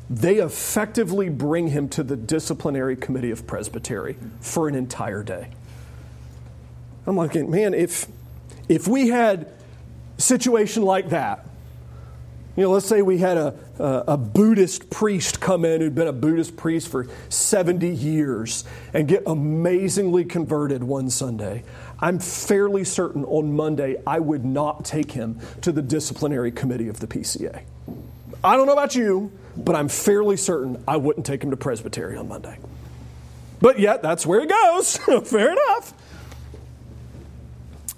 They 0.08 0.36
effectively 0.36 1.28
bring 1.28 1.68
him 1.68 1.88
to 1.90 2.02
the 2.02 2.16
disciplinary 2.16 2.96
committee 2.96 3.30
of 3.30 3.46
presbytery 3.46 4.16
for 4.40 4.68
an 4.68 4.74
entire 4.74 5.22
day. 5.22 5.50
I'm 7.06 7.16
like, 7.16 7.34
man, 7.34 7.74
if 7.74 8.06
if 8.68 8.86
we 8.86 9.08
had 9.08 9.52
a 10.18 10.20
situation 10.20 10.82
like 10.82 11.10
that, 11.10 11.46
you 12.56 12.64
know, 12.64 12.72
let's 12.72 12.86
say 12.86 13.02
we 13.02 13.18
had 13.18 13.36
a, 13.36 13.54
a, 13.78 14.16
Buddhist 14.16 14.90
priest 14.90 15.40
come 15.40 15.64
in 15.64 15.80
who'd 15.80 15.94
been 15.94 16.08
a 16.08 16.12
Buddhist 16.12 16.56
priest 16.56 16.88
for 16.88 17.06
70 17.28 17.88
years 17.88 18.64
and 18.92 19.08
get 19.08 19.22
amazingly 19.26 20.24
converted 20.24 20.84
one 20.84 21.10
Sunday. 21.10 21.62
I'm 22.00 22.18
fairly 22.18 22.84
certain 22.84 23.24
on 23.24 23.54
Monday 23.54 23.96
I 24.06 24.20
would 24.20 24.44
not 24.44 24.84
take 24.84 25.12
him 25.12 25.38
to 25.62 25.72
the 25.72 25.82
disciplinary 25.82 26.50
committee 26.50 26.88
of 26.88 27.00
the 27.00 27.06
PCA. 27.06 27.62
I 28.42 28.56
don't 28.56 28.66
know 28.66 28.72
about 28.72 28.94
you, 28.94 29.32
but 29.56 29.76
I'm 29.76 29.88
fairly 29.88 30.36
certain 30.36 30.82
I 30.88 30.96
wouldn't 30.96 31.26
take 31.26 31.44
him 31.44 31.50
to 31.50 31.56
Presbytery 31.56 32.16
on 32.16 32.28
Monday. 32.28 32.58
But 33.60 33.78
yet, 33.78 34.02
that's 34.02 34.24
where 34.24 34.40
he 34.40 34.46
goes. 34.46 34.96
Fair 35.24 35.52
enough. 35.52 35.92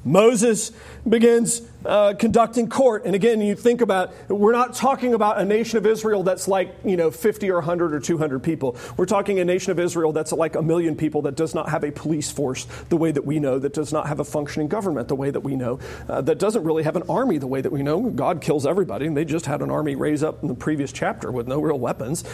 Moses 0.04 0.72
begins 1.08 1.62
uh, 1.84 2.14
conducting 2.14 2.68
court. 2.68 3.04
And 3.04 3.14
again, 3.14 3.40
you 3.40 3.54
think 3.54 3.80
about, 3.80 4.12
we're 4.28 4.52
not 4.52 4.74
talking 4.74 5.14
about 5.14 5.38
a 5.38 5.44
nation 5.44 5.78
of 5.78 5.86
Israel 5.86 6.22
that's 6.22 6.48
like, 6.48 6.74
you 6.84 6.96
know, 6.96 7.10
50 7.10 7.50
or 7.50 7.56
100 7.56 7.94
or 7.94 8.00
200 8.00 8.42
people. 8.42 8.76
We're 8.96 9.06
talking 9.06 9.38
a 9.38 9.44
nation 9.44 9.72
of 9.72 9.78
Israel 9.78 10.12
that's 10.12 10.32
like 10.32 10.54
a 10.54 10.62
million 10.62 10.96
people 10.96 11.22
that 11.22 11.36
does 11.36 11.54
not 11.54 11.68
have 11.68 11.84
a 11.84 11.90
police 11.90 12.30
force 12.30 12.66
the 12.88 12.96
way 12.96 13.10
that 13.10 13.24
we 13.24 13.38
know, 13.38 13.58
that 13.58 13.72
does 13.72 13.92
not 13.92 14.06
have 14.06 14.20
a 14.20 14.24
functioning 14.24 14.68
government 14.68 15.08
the 15.08 15.16
way 15.16 15.30
that 15.30 15.40
we 15.40 15.56
know, 15.56 15.78
uh, 16.08 16.20
that 16.20 16.38
doesn't 16.38 16.64
really 16.64 16.82
have 16.82 16.96
an 16.96 17.04
army 17.08 17.38
the 17.38 17.46
way 17.46 17.60
that 17.60 17.72
we 17.72 17.82
know. 17.82 18.10
God 18.10 18.40
kills 18.40 18.66
everybody, 18.66 19.06
and 19.06 19.16
they 19.16 19.24
just 19.24 19.46
had 19.46 19.62
an 19.62 19.70
army 19.70 19.94
raise 19.94 20.22
up 20.22 20.42
in 20.42 20.48
the 20.48 20.54
previous 20.54 20.92
chapter 20.92 21.30
with 21.30 21.48
no 21.48 21.60
real 21.60 21.78
weapons. 21.78 22.24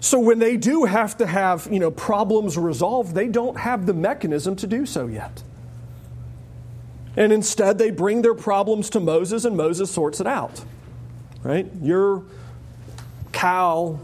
So 0.00 0.18
when 0.18 0.38
they 0.38 0.56
do 0.56 0.84
have 0.84 1.18
to 1.18 1.26
have, 1.26 1.68
you 1.70 1.78
know, 1.78 1.90
problems 1.90 2.56
resolved, 2.56 3.14
they 3.14 3.28
don't 3.28 3.58
have 3.58 3.84
the 3.84 3.92
mechanism 3.92 4.56
to 4.56 4.66
do 4.66 4.86
so 4.86 5.06
yet. 5.06 5.42
And 7.16 7.32
instead, 7.32 7.78
they 7.78 7.90
bring 7.90 8.22
their 8.22 8.34
problems 8.34 8.90
to 8.90 9.00
Moses, 9.00 9.44
and 9.44 9.56
Moses 9.56 9.90
sorts 9.90 10.20
it 10.20 10.26
out. 10.26 10.64
Right? 11.42 11.66
Your 11.82 12.22
cow 13.32 13.98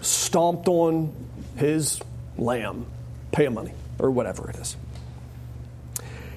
stomped 0.00 0.68
on 0.68 1.12
his 1.56 2.00
lamb. 2.36 2.86
Pay 3.30 3.46
him 3.46 3.54
money, 3.54 3.72
or 3.98 4.10
whatever 4.10 4.50
it 4.50 4.56
is. 4.56 4.76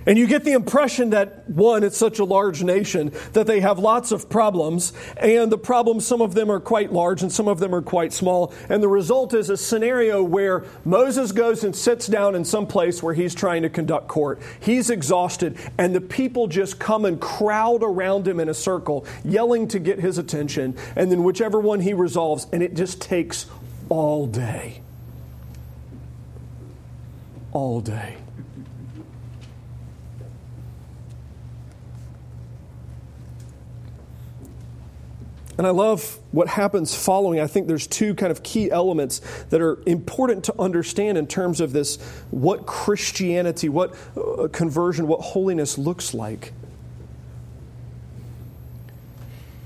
And 0.06 0.18
you 0.18 0.28
get 0.28 0.44
the 0.44 0.52
impression 0.52 1.10
that, 1.12 1.50
one, 1.50 1.84
it's 1.84 1.98
such 1.98 2.20
a 2.20 2.24
large 2.24 2.64
nation 2.64 3.12
that 3.34 3.48
they 3.48 3.60
have 3.60 3.80
lots 3.80 4.12
of 4.12 4.30
problems, 4.30 4.94
and 5.18 5.52
the 5.52 5.58
problems, 5.58 6.06
some 6.06 6.22
of 6.22 6.36
them 6.36 6.52
are 6.52 6.60
quite 6.60 6.94
large 6.94 7.24
and 7.24 7.32
some 7.32 7.48
of 7.48 7.60
them 7.60 7.74
are 7.74 7.82
quite 7.82 8.14
small. 8.14 8.54
And 8.70 8.84
the 8.84 8.88
result 8.88 9.34
is 9.34 9.50
a 9.50 9.58
scenario 9.58 10.24
where 10.24 10.64
Moses 10.84 11.32
goes 11.32 11.64
and 11.64 11.76
sits 11.76 12.08
down 12.08 12.36
in 12.36 12.46
some 12.46 12.68
place 12.68 13.02
where 13.02 13.14
he's 13.14 13.34
trying 13.34 13.64
to 13.64 13.70
conduct 13.70 14.08
court. 14.08 14.40
He's 14.60 14.90
exhausted, 14.90 15.58
and 15.78 15.96
the 15.96 16.02
people 16.02 16.48
just 16.48 16.80
come 16.80 17.06
and 17.06 17.20
crowd 17.20 17.82
around 17.82 18.28
him 18.28 18.40
in 18.40 18.50
a 18.50 18.54
circle, 18.54 19.06
yelling 19.24 19.68
to 19.70 19.80
get 19.80 20.00
his 20.00 20.18
attention, 20.18 20.78
and 20.96 21.12
then 21.12 21.24
whichever 21.24 21.60
one 21.60 21.80
he 21.80 21.94
resolves, 21.94 22.48
and 22.54 22.62
it 22.62 22.76
just 22.76 23.02
takes 23.02 23.48
all 23.90 24.28
day. 24.28 24.82
All 27.52 27.82
day. 27.82 28.18
And 35.58 35.66
I 35.66 35.70
love 35.70 36.20
what 36.32 36.50
happens 36.50 36.94
following. 36.94 37.40
I 37.40 37.48
think 37.48 37.68
there's 37.68 37.88
two 37.88 38.14
kind 38.14 38.32
of 38.32 38.44
key 38.44 38.70
elements 38.70 39.22
that 39.52 39.62
are 39.62 39.80
important 39.86 40.46
to 40.46 40.60
understand 40.60 41.18
in 41.18 41.28
terms 41.28 41.62
of 41.62 41.72
this 41.72 41.96
what 42.30 42.66
Christianity, 42.66 43.70
what 43.70 43.96
uh, 44.18 44.50
conversion, 44.52 45.08
what 45.08 45.22
holiness 45.22 45.78
looks 45.78 46.14
like. 46.14 46.52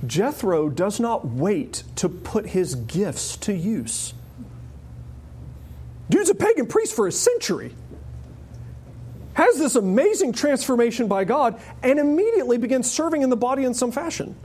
Jethro 0.05 0.69
does 0.69 0.99
not 0.99 1.25
wait 1.27 1.83
to 1.97 2.07
put 2.07 2.45
his 2.47 2.75
gifts 2.75 3.35
to 3.37 3.53
use. 3.53 4.13
Dude's 6.09 6.29
a 6.29 6.35
pagan 6.35 6.67
priest 6.67 6.95
for 6.95 7.07
a 7.07 7.11
century. 7.11 7.73
Has 9.33 9.57
this 9.57 9.75
amazing 9.75 10.33
transformation 10.33 11.07
by 11.07 11.23
God 11.23 11.59
and 11.83 11.99
immediately 11.99 12.57
begins 12.57 12.89
serving 12.89 13.21
in 13.21 13.29
the 13.29 13.37
body 13.37 13.63
in 13.63 13.73
some 13.73 13.91
fashion. 13.91 14.35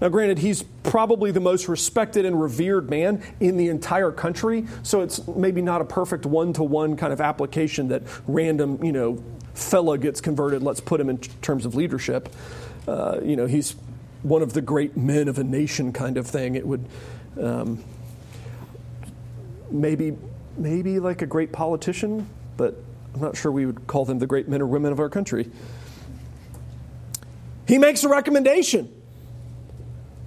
Now, 0.00 0.08
granted, 0.08 0.38
he's 0.38 0.62
probably 0.84 1.32
the 1.32 1.40
most 1.40 1.68
respected 1.68 2.24
and 2.24 2.40
revered 2.40 2.88
man 2.88 3.22
in 3.40 3.56
the 3.56 3.68
entire 3.68 4.12
country, 4.12 4.66
so 4.82 5.00
it's 5.00 5.26
maybe 5.26 5.60
not 5.60 5.80
a 5.80 5.84
perfect 5.84 6.24
one 6.24 6.52
to 6.54 6.62
one 6.62 6.96
kind 6.96 7.12
of 7.12 7.20
application 7.20 7.88
that 7.88 8.02
random, 8.26 8.82
you 8.84 8.92
know, 8.92 9.22
fella 9.54 9.98
gets 9.98 10.20
converted, 10.20 10.62
let's 10.62 10.80
put 10.80 11.00
him 11.00 11.10
in 11.10 11.18
terms 11.18 11.66
of 11.66 11.74
leadership. 11.74 12.28
Uh, 12.86 13.18
you 13.22 13.34
know, 13.34 13.46
he's 13.46 13.74
one 14.22 14.42
of 14.42 14.52
the 14.52 14.62
great 14.62 14.96
men 14.96 15.28
of 15.28 15.38
a 15.38 15.44
nation 15.44 15.92
kind 15.92 16.16
of 16.16 16.26
thing. 16.26 16.54
It 16.54 16.66
would 16.66 16.84
um, 17.40 17.82
maybe, 19.70 20.16
maybe 20.56 21.00
like 21.00 21.22
a 21.22 21.26
great 21.26 21.52
politician, 21.52 22.28
but 22.56 22.76
I'm 23.14 23.20
not 23.20 23.36
sure 23.36 23.50
we 23.50 23.66
would 23.66 23.86
call 23.86 24.04
them 24.04 24.20
the 24.20 24.26
great 24.26 24.48
men 24.48 24.62
or 24.62 24.66
women 24.66 24.92
of 24.92 25.00
our 25.00 25.08
country. 25.08 25.50
He 27.66 27.78
makes 27.78 28.04
a 28.04 28.08
recommendation. 28.08 28.94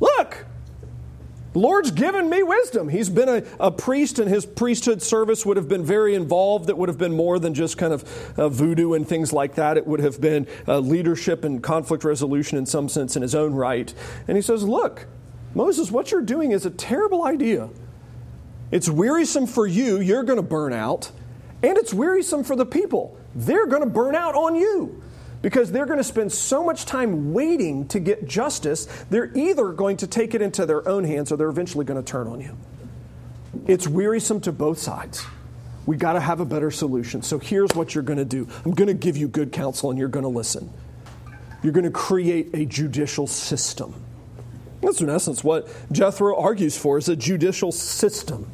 Look, 0.02 0.46
Lord's 1.54 1.92
given 1.92 2.30
me 2.30 2.44
wisdom. 2.44 2.90
He's 2.90 3.10
been 3.10 3.30
a, 3.30 3.44
a, 3.60 3.72
priest, 3.72 4.20
and 4.20 4.28
his 4.28 4.46
priesthood 4.46 5.02
service 5.02 5.46
would 5.46 5.58
have 5.58 5.70
been 5.70 5.84
very 5.86 6.16
involved. 6.16 6.70
It 6.70 6.78
would 6.78 6.90
have 6.90 6.98
been 6.98 7.16
more 7.16 7.40
than 7.40 7.54
just 7.54 7.78
kind 7.78 7.94
of 7.94 8.40
uh, 8.40 8.50
voodoo 8.50 8.94
and 8.94 9.08
things 9.08 9.32
like 9.32 9.56
that. 9.56 9.78
It 9.78 9.86
would 9.86 10.00
have 10.00 10.20
been 10.20 10.48
uh, 10.68 10.80
leadership 10.80 11.44
and 11.44 11.62
conflict 11.62 12.04
resolution 12.04 12.58
in 12.58 12.66
some 12.66 12.90
sense 12.90 13.16
in 13.16 13.22
his 13.22 13.36
own 13.36 13.54
right. 13.54 13.94
And 14.28 14.38
he 14.38 14.42
says, 14.42 14.64
Look, 14.64 15.08
Moses, 15.54 15.92
what 15.92 16.12
you're 16.12 16.22
doing 16.22 16.52
is 16.52 16.66
a 16.66 16.72
terrible 16.72 17.26
idea. 17.26 17.70
It's 18.72 18.90
wearisome 18.90 19.46
for 19.46 19.68
you. 19.68 20.00
You're 20.00 20.24
going 20.24 20.38
to 20.38 20.44
burn 20.44 20.74
out. 20.74 21.12
And 21.62 21.78
it's 21.78 21.94
wearisome 21.94 22.44
for 22.44 22.56
the 22.56 22.66
people. 22.66 23.18
They're 23.36 23.68
going 23.68 23.84
to 23.84 23.90
burn 23.90 24.16
out 24.16 24.34
on 24.34 24.56
you 24.56 25.04
because 25.41 25.71
they're 25.71 25.86
going 25.86 25.97
to 25.97 26.04
spend 26.04 26.32
so 26.32 26.63
much 26.63 26.86
time 26.86 27.34
waiting 27.34 27.88
to 27.89 27.99
get 27.99 28.27
justice, 28.27 28.86
they're 29.10 29.36
either 29.36 29.69
going 29.69 29.97
to 29.97 30.08
take 30.08 30.36
it 30.36 30.41
into 30.41 30.65
their 30.65 30.88
own 30.88 31.04
hands 31.04 31.32
or 31.32 31.38
they're 31.38 31.49
eventually 31.49 31.86
going 31.86 32.01
to 32.01 32.10
turn 32.10 32.27
on 32.27 32.41
you. 32.41 32.56
It's 33.67 33.88
wearisome 33.88 34.41
to 34.41 34.51
both 34.51 34.77
sides. 34.77 35.25
We 35.86 35.97
got 35.97 36.13
to 36.13 36.19
have 36.19 36.39
a 36.39 36.45
better 36.45 36.69
solution. 36.69 37.21
So 37.21 37.39
here's 37.39 37.73
what 37.73 37.95
you're 37.95 38.04
going 38.04 38.19
to 38.19 38.25
do 38.25 38.47
I'm 38.65 38.71
going 38.71 38.88
to 38.88 38.93
give 38.93 39.17
you 39.17 39.27
good 39.27 39.51
counsel 39.51 39.89
and 39.89 39.97
you're 39.97 40.10
going 40.10 40.23
to 40.23 40.30
listen. 40.30 40.71
You're 41.63 41.73
going 41.73 41.86
to 41.86 41.91
create 41.91 42.49
a 42.54 42.65
judicial 42.65 43.27
system. 43.27 43.93
That's 44.82 45.01
in 45.01 45.10
essence 45.10 45.43
what 45.43 45.67
Jethro 45.91 46.36
argues 46.36 46.77
for 46.77 46.97
is 46.97 47.08
a 47.08 47.15
judicial 47.15 47.71
system 47.71 48.51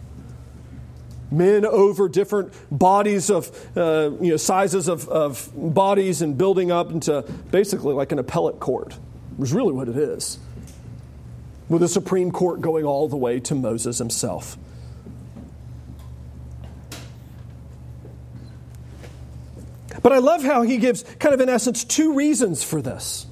men 1.32 1.66
over 1.66 2.08
different 2.08 2.54
bodies 2.72 3.30
of, 3.30 3.50
uh, 3.78 4.12
you 4.22 4.32
know, 4.32 4.38
sizes 4.38 4.88
of, 4.88 5.08
of 5.10 5.52
bodies 5.56 6.22
and 6.22 6.38
building 6.38 6.72
up 6.72 6.92
into 6.92 7.22
basically 7.52 7.94
like 7.94 8.12
an 8.12 8.20
appellate 8.20 8.60
court, 8.60 8.98
is 9.40 9.54
really 9.54 9.74
what 9.74 9.90
it 9.90 9.98
is. 9.98 10.40
With 11.70 11.82
the 11.82 11.88
Supreme 11.90 12.32
Court 12.32 12.62
going 12.62 12.86
all 12.86 13.10
the 13.10 13.18
way 13.18 13.40
to 13.42 13.56
Moses 13.56 13.98
himself. 13.98 14.58
But 20.02 20.14
I 20.14 20.20
love 20.20 20.42
how 20.42 20.62
he 20.62 20.78
gives, 20.78 21.04
kind 21.20 21.36
of 21.36 21.42
in 21.42 21.50
essence, 21.50 21.84
two 21.84 22.14
reasons 22.14 22.64
for 22.64 22.82
this. 22.82 23.26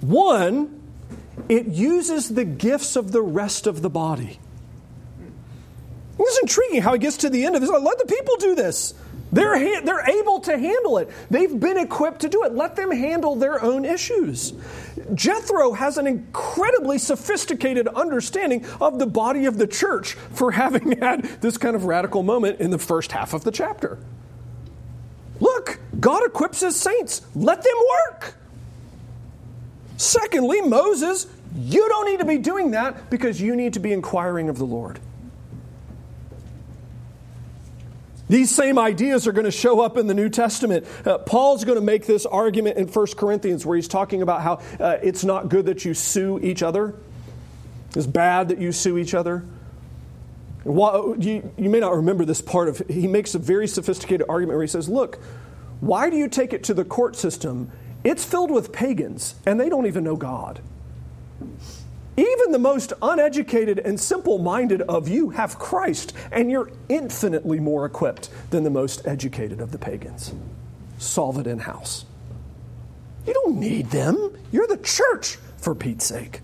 One, 0.00 0.80
it 1.48 1.66
uses 1.66 2.30
the 2.30 2.44
gifts 2.44 2.96
of 2.96 3.12
the 3.12 3.22
rest 3.22 3.68
of 3.68 3.82
the 3.82 3.90
body. 3.90 4.40
It's 6.22 6.38
intriguing 6.40 6.82
how 6.82 6.92
he 6.92 6.98
gets 6.98 7.18
to 7.18 7.30
the 7.30 7.44
end 7.44 7.54
of 7.54 7.60
this. 7.60 7.70
Let 7.70 7.98
the 7.98 8.06
people 8.06 8.36
do 8.36 8.54
this. 8.54 8.94
They're, 9.32 9.56
ha- 9.56 9.82
they're 9.84 10.08
able 10.20 10.40
to 10.40 10.58
handle 10.58 10.98
it. 10.98 11.08
They've 11.30 11.58
been 11.58 11.78
equipped 11.78 12.20
to 12.20 12.28
do 12.28 12.44
it. 12.44 12.52
Let 12.52 12.76
them 12.76 12.90
handle 12.90 13.36
their 13.36 13.62
own 13.62 13.84
issues. 13.84 14.52
Jethro 15.14 15.72
has 15.72 15.98
an 15.98 16.06
incredibly 16.06 16.98
sophisticated 16.98 17.86
understanding 17.88 18.66
of 18.80 18.98
the 18.98 19.06
body 19.06 19.46
of 19.46 19.56
the 19.56 19.66
church 19.66 20.14
for 20.14 20.50
having 20.50 20.98
had 21.00 21.22
this 21.40 21.56
kind 21.58 21.76
of 21.76 21.84
radical 21.84 22.22
moment 22.22 22.60
in 22.60 22.70
the 22.70 22.78
first 22.78 23.12
half 23.12 23.32
of 23.32 23.44
the 23.44 23.52
chapter. 23.52 23.98
Look, 25.38 25.78
God 25.98 26.26
equips 26.26 26.60
his 26.60 26.76
saints. 26.76 27.22
Let 27.34 27.62
them 27.62 27.76
work. 28.08 28.34
Secondly, 29.96 30.60
Moses, 30.60 31.26
you 31.56 31.88
don't 31.88 32.06
need 32.06 32.18
to 32.18 32.24
be 32.24 32.38
doing 32.38 32.72
that 32.72 33.10
because 33.10 33.40
you 33.40 33.54
need 33.54 33.74
to 33.74 33.80
be 33.80 33.92
inquiring 33.92 34.48
of 34.48 34.58
the 34.58 34.64
Lord. 34.66 34.98
These 38.30 38.54
same 38.54 38.78
ideas 38.78 39.26
are 39.26 39.32
going 39.32 39.44
to 39.44 39.50
show 39.50 39.80
up 39.80 39.96
in 39.96 40.06
the 40.06 40.14
New 40.14 40.28
Testament. 40.28 40.86
Uh, 41.04 41.18
Paul's 41.18 41.64
going 41.64 41.78
to 41.78 41.84
make 41.84 42.06
this 42.06 42.24
argument 42.26 42.78
in 42.78 42.86
1 42.86 43.06
Corinthians 43.16 43.66
where 43.66 43.74
he's 43.74 43.88
talking 43.88 44.22
about 44.22 44.40
how 44.42 44.60
uh, 44.78 44.98
it's 45.02 45.24
not 45.24 45.48
good 45.48 45.66
that 45.66 45.84
you 45.84 45.94
sue 45.94 46.38
each 46.40 46.62
other. 46.62 46.94
It's 47.96 48.06
bad 48.06 48.50
that 48.50 48.58
you 48.58 48.70
sue 48.70 48.98
each 48.98 49.14
other. 49.14 49.44
You, 50.64 51.52
you 51.58 51.70
may 51.70 51.80
not 51.80 51.96
remember 51.96 52.24
this 52.24 52.40
part 52.40 52.68
of 52.68 52.80
He 52.88 53.08
makes 53.08 53.34
a 53.34 53.40
very 53.40 53.66
sophisticated 53.66 54.26
argument 54.28 54.58
where 54.58 54.64
he 54.64 54.68
says, 54.68 54.88
Look, 54.88 55.18
why 55.80 56.08
do 56.08 56.16
you 56.16 56.28
take 56.28 56.52
it 56.52 56.62
to 56.64 56.74
the 56.74 56.84
court 56.84 57.16
system? 57.16 57.72
It's 58.04 58.24
filled 58.24 58.52
with 58.52 58.70
pagans, 58.70 59.34
and 59.44 59.58
they 59.58 59.68
don't 59.68 59.86
even 59.86 60.04
know 60.04 60.14
God. 60.14 60.60
Even 62.20 62.52
the 62.52 62.58
most 62.58 62.92
uneducated 63.00 63.78
and 63.78 63.98
simple 63.98 64.36
minded 64.36 64.82
of 64.82 65.08
you 65.08 65.30
have 65.30 65.58
Christ, 65.58 66.12
and 66.30 66.50
you're 66.50 66.70
infinitely 66.90 67.60
more 67.60 67.86
equipped 67.86 68.28
than 68.50 68.62
the 68.62 68.68
most 68.68 69.06
educated 69.06 69.58
of 69.58 69.72
the 69.72 69.78
pagans. 69.78 70.34
Solve 70.98 71.38
it 71.38 71.46
in 71.46 71.60
house. 71.60 72.04
You 73.26 73.32
don't 73.32 73.58
need 73.58 73.86
them. 73.90 74.36
You're 74.52 74.66
the 74.66 74.76
church, 74.76 75.38
for 75.56 75.74
Pete's 75.74 76.04
sake. 76.04 76.42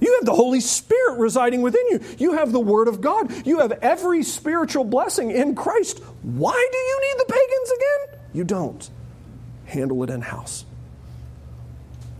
You 0.00 0.12
have 0.16 0.26
the 0.26 0.34
Holy 0.34 0.60
Spirit 0.60 1.18
residing 1.18 1.62
within 1.62 1.86
you. 1.88 2.00
You 2.18 2.32
have 2.34 2.52
the 2.52 2.60
Word 2.60 2.88
of 2.88 3.00
God. 3.00 3.46
You 3.46 3.60
have 3.60 3.72
every 3.80 4.22
spiritual 4.22 4.84
blessing 4.84 5.30
in 5.30 5.54
Christ. 5.54 6.00
Why 6.20 6.68
do 6.72 6.76
you 6.76 7.00
need 7.00 7.26
the 7.26 7.32
pagans 7.32 7.70
again? 7.70 8.20
You 8.34 8.44
don't. 8.44 8.90
Handle 9.64 10.02
it 10.02 10.10
in 10.10 10.20
house 10.20 10.66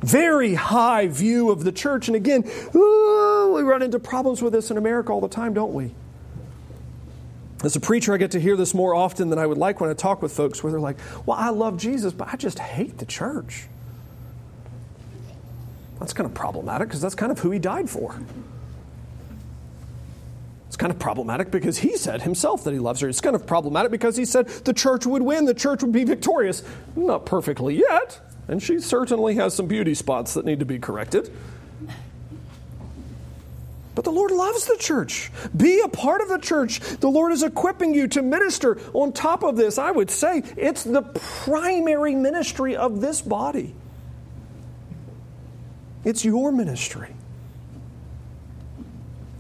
very 0.02 0.54
high 0.54 1.08
view 1.08 1.50
of 1.50 1.64
the 1.64 1.72
church. 1.72 2.08
And 2.08 2.16
again, 2.16 2.44
ooh, 2.74 3.52
we 3.54 3.62
run 3.62 3.82
into 3.82 3.98
problems 3.98 4.42
with 4.42 4.52
this 4.52 4.70
in 4.70 4.76
America 4.76 5.12
all 5.12 5.20
the 5.20 5.28
time, 5.28 5.54
don't 5.54 5.72
we? 5.72 5.94
As 7.64 7.76
a 7.76 7.80
preacher, 7.80 8.12
I 8.12 8.16
get 8.16 8.32
to 8.32 8.40
hear 8.40 8.56
this 8.56 8.74
more 8.74 8.94
often 8.94 9.30
than 9.30 9.38
I 9.38 9.46
would 9.46 9.58
like 9.58 9.80
when 9.80 9.88
I 9.88 9.94
talk 9.94 10.20
with 10.20 10.32
folks 10.32 10.62
where 10.62 10.72
they're 10.72 10.80
like, 10.80 10.96
Well, 11.26 11.38
I 11.38 11.50
love 11.50 11.78
Jesus, 11.78 12.12
but 12.12 12.28
I 12.32 12.36
just 12.36 12.58
hate 12.58 12.98
the 12.98 13.06
church. 13.06 13.68
That's 16.00 16.12
kind 16.12 16.28
of 16.28 16.34
problematic 16.34 16.88
because 16.88 17.00
that's 17.00 17.14
kind 17.14 17.30
of 17.30 17.38
who 17.38 17.52
he 17.52 17.60
died 17.60 17.88
for. 17.88 18.20
It's 20.66 20.76
kind 20.76 20.90
of 20.90 20.98
problematic 20.98 21.52
because 21.52 21.78
he 21.78 21.96
said 21.96 22.22
himself 22.22 22.64
that 22.64 22.72
he 22.72 22.80
loves 22.80 23.00
her. 23.00 23.08
It's 23.08 23.20
kind 23.20 23.36
of 23.36 23.46
problematic 23.46 23.92
because 23.92 24.16
he 24.16 24.24
said 24.24 24.48
the 24.48 24.72
church 24.72 25.06
would 25.06 25.22
win, 25.22 25.44
the 25.44 25.54
church 25.54 25.82
would 25.82 25.92
be 25.92 26.02
victorious. 26.02 26.64
Not 26.96 27.26
perfectly 27.26 27.78
yet. 27.78 28.20
And 28.48 28.62
she 28.62 28.80
certainly 28.80 29.36
has 29.36 29.54
some 29.54 29.66
beauty 29.66 29.94
spots 29.94 30.34
that 30.34 30.44
need 30.44 30.58
to 30.58 30.64
be 30.64 30.78
corrected. 30.78 31.30
But 33.94 34.04
the 34.04 34.10
Lord 34.10 34.30
loves 34.30 34.66
the 34.66 34.76
church. 34.78 35.30
Be 35.54 35.80
a 35.80 35.88
part 35.88 36.22
of 36.22 36.28
the 36.28 36.38
church. 36.38 36.80
The 36.80 37.10
Lord 37.10 37.32
is 37.32 37.42
equipping 37.42 37.94
you 37.94 38.08
to 38.08 38.22
minister. 38.22 38.80
On 38.94 39.12
top 39.12 39.42
of 39.42 39.56
this, 39.56 39.78
I 39.78 39.90
would 39.90 40.10
say 40.10 40.42
it's 40.56 40.82
the 40.82 41.02
primary 41.02 42.14
ministry 42.14 42.74
of 42.74 43.00
this 43.00 43.20
body. 43.20 43.74
It's 46.04 46.24
your 46.24 46.50
ministry. 46.52 47.14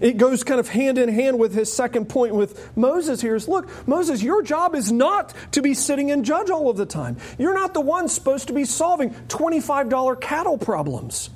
It 0.02 0.16
goes 0.16 0.42
kind 0.42 0.58
of 0.58 0.68
hand 0.68 0.98
in 0.98 1.08
hand 1.08 1.38
with 1.38 1.54
his 1.54 1.72
second 1.72 2.08
point 2.08 2.34
with 2.34 2.76
Moses 2.76 3.20
here 3.20 3.36
is 3.36 3.46
look, 3.46 3.70
Moses, 3.86 4.20
your 4.20 4.42
job 4.42 4.74
is 4.74 4.90
not 4.90 5.32
to 5.52 5.62
be 5.62 5.74
sitting 5.74 6.10
and 6.10 6.24
judge 6.24 6.50
all 6.50 6.68
of 6.68 6.76
the 6.76 6.84
time. 6.84 7.16
You're 7.38 7.54
not 7.54 7.72
the 7.72 7.80
one 7.80 8.08
supposed 8.08 8.48
to 8.48 8.52
be 8.52 8.64
solving 8.64 9.10
$25 9.28 10.20
cattle 10.20 10.58
problems. 10.58 11.30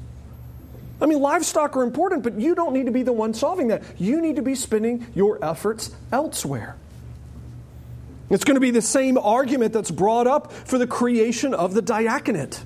I 1.00 1.06
mean, 1.06 1.20
livestock 1.20 1.76
are 1.76 1.84
important, 1.84 2.24
but 2.24 2.40
you 2.40 2.56
don't 2.56 2.72
need 2.72 2.86
to 2.86 2.92
be 2.92 3.04
the 3.04 3.12
one 3.12 3.34
solving 3.34 3.68
that. 3.68 3.84
You 3.98 4.20
need 4.20 4.34
to 4.34 4.42
be 4.42 4.56
spending 4.56 5.06
your 5.14 5.42
efforts 5.44 5.94
elsewhere. 6.10 6.74
It's 8.30 8.42
going 8.42 8.56
to 8.56 8.60
be 8.60 8.72
the 8.72 8.82
same 8.82 9.16
argument 9.16 9.74
that's 9.74 9.92
brought 9.92 10.26
up 10.26 10.52
for 10.52 10.76
the 10.76 10.88
creation 10.88 11.54
of 11.54 11.72
the 11.72 11.82
diaconate. 11.82 12.64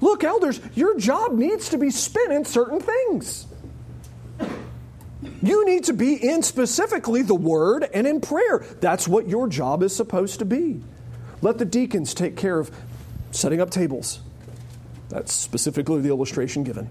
Look, 0.00 0.24
elders, 0.24 0.60
your 0.74 0.98
job 0.98 1.34
needs 1.34 1.68
to 1.68 1.78
be 1.78 1.90
spent 1.90 2.32
in 2.32 2.44
certain 2.44 2.80
things. 2.80 3.46
You 5.42 5.64
need 5.66 5.84
to 5.84 5.92
be 5.92 6.14
in 6.14 6.42
specifically 6.42 7.22
the 7.22 7.34
Word 7.34 7.88
and 7.94 8.06
in 8.06 8.20
prayer. 8.20 8.64
That's 8.80 9.06
what 9.06 9.28
your 9.28 9.48
job 9.48 9.82
is 9.82 9.94
supposed 9.94 10.40
to 10.40 10.44
be. 10.44 10.80
Let 11.42 11.58
the 11.58 11.64
deacons 11.64 12.14
take 12.14 12.36
care 12.36 12.58
of 12.58 12.70
setting 13.30 13.60
up 13.60 13.70
tables. 13.70 14.20
That's 15.08 15.32
specifically 15.32 16.00
the 16.00 16.08
illustration 16.08 16.64
given. 16.64 16.90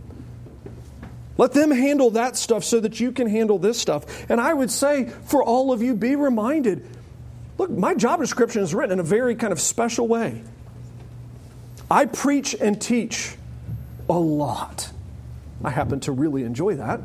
Let 1.38 1.54
them 1.54 1.70
handle 1.70 2.12
that 2.12 2.36
stuff 2.36 2.64
so 2.64 2.80
that 2.80 3.00
you 3.00 3.12
can 3.12 3.28
handle 3.28 3.60
this 3.60 3.80
stuff. 3.80 4.30
And 4.30 4.42
I 4.42 4.54
would 4.54 4.72
say 4.72 5.10
for 5.26 5.44
all 5.44 5.72
of 5.72 5.82
you, 5.82 5.94
be 5.94 6.16
reminded 6.16 6.86
look, 7.58 7.72
my 7.72 7.96
job 7.96 8.20
description 8.20 8.62
is 8.62 8.74
written 8.74 8.94
in 8.94 9.00
a 9.00 9.04
very 9.04 9.36
kind 9.36 9.52
of 9.52 9.60
special 9.60 10.08
way. 10.08 10.44
I 11.90 12.06
preach 12.06 12.54
and 12.54 12.80
teach 12.80 13.36
a 14.10 14.18
lot. 14.18 14.92
I 15.64 15.72
happen 15.72 16.00
to 16.02 16.12
really 16.12 16.44
enjoy 16.44 16.76
that. 16.76 17.02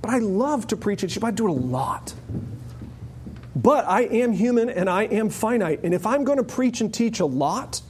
But 0.00 0.10
I 0.10 0.18
love 0.18 0.66
to 0.68 0.76
preach 0.76 1.02
and 1.02 1.12
teach. 1.12 1.22
I 1.22 1.30
do 1.30 1.46
it 1.46 1.50
a 1.50 1.52
lot. 1.52 2.14
But 3.56 3.84
I 3.86 4.02
am 4.02 4.32
human 4.32 4.70
and 4.70 4.88
I 4.88 5.04
am 5.04 5.30
finite. 5.30 5.80
And 5.82 5.92
if 5.92 6.06
I'm 6.06 6.24
going 6.24 6.38
to 6.38 6.44
preach 6.44 6.80
and 6.80 6.94
teach 6.94 7.20
a 7.20 7.26
lot, 7.26 7.80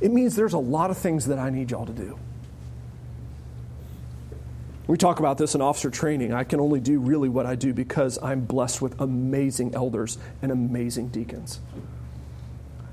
it 0.00 0.10
means 0.10 0.34
there's 0.34 0.54
a 0.54 0.58
lot 0.58 0.90
of 0.90 0.98
things 0.98 1.26
that 1.26 1.38
I 1.38 1.50
need 1.50 1.70
y'all 1.70 1.86
to 1.86 1.92
do. 1.92 2.18
We 4.86 4.98
talk 4.98 5.18
about 5.18 5.38
this 5.38 5.54
in 5.54 5.62
officer 5.62 5.88
training. 5.88 6.34
I 6.34 6.44
can 6.44 6.60
only 6.60 6.80
do 6.80 6.98
really 6.98 7.28
what 7.28 7.46
I 7.46 7.54
do 7.54 7.72
because 7.72 8.18
I'm 8.22 8.44
blessed 8.44 8.82
with 8.82 9.00
amazing 9.00 9.74
elders 9.74 10.18
and 10.42 10.52
amazing 10.52 11.08
deacons. 11.08 11.60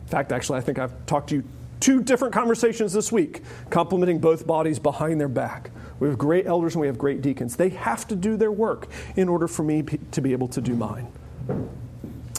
In 0.03 0.07
fact, 0.07 0.31
actually, 0.31 0.59
I 0.59 0.61
think 0.61 0.79
I've 0.79 1.05
talked 1.05 1.29
to 1.29 1.35
you 1.35 1.43
two 1.81 2.01
different 2.01 2.33
conversations 2.33 2.93
this 2.93 3.11
week, 3.11 3.41
complimenting 3.69 4.19
both 4.19 4.47
bodies 4.47 4.79
behind 4.79 5.19
their 5.19 5.27
back. 5.27 5.71
We 6.01 6.07
have 6.07 6.17
great 6.17 6.47
elders 6.47 6.73
and 6.73 6.81
we 6.81 6.87
have 6.87 6.97
great 6.97 7.21
deacons. 7.21 7.55
They 7.55 7.69
have 7.69 8.07
to 8.07 8.15
do 8.15 8.35
their 8.35 8.51
work 8.51 8.87
in 9.15 9.29
order 9.29 9.47
for 9.47 9.61
me 9.61 9.83
to 9.83 10.19
be 10.19 10.31
able 10.31 10.47
to 10.47 10.59
do 10.59 10.75
mine. 10.75 11.07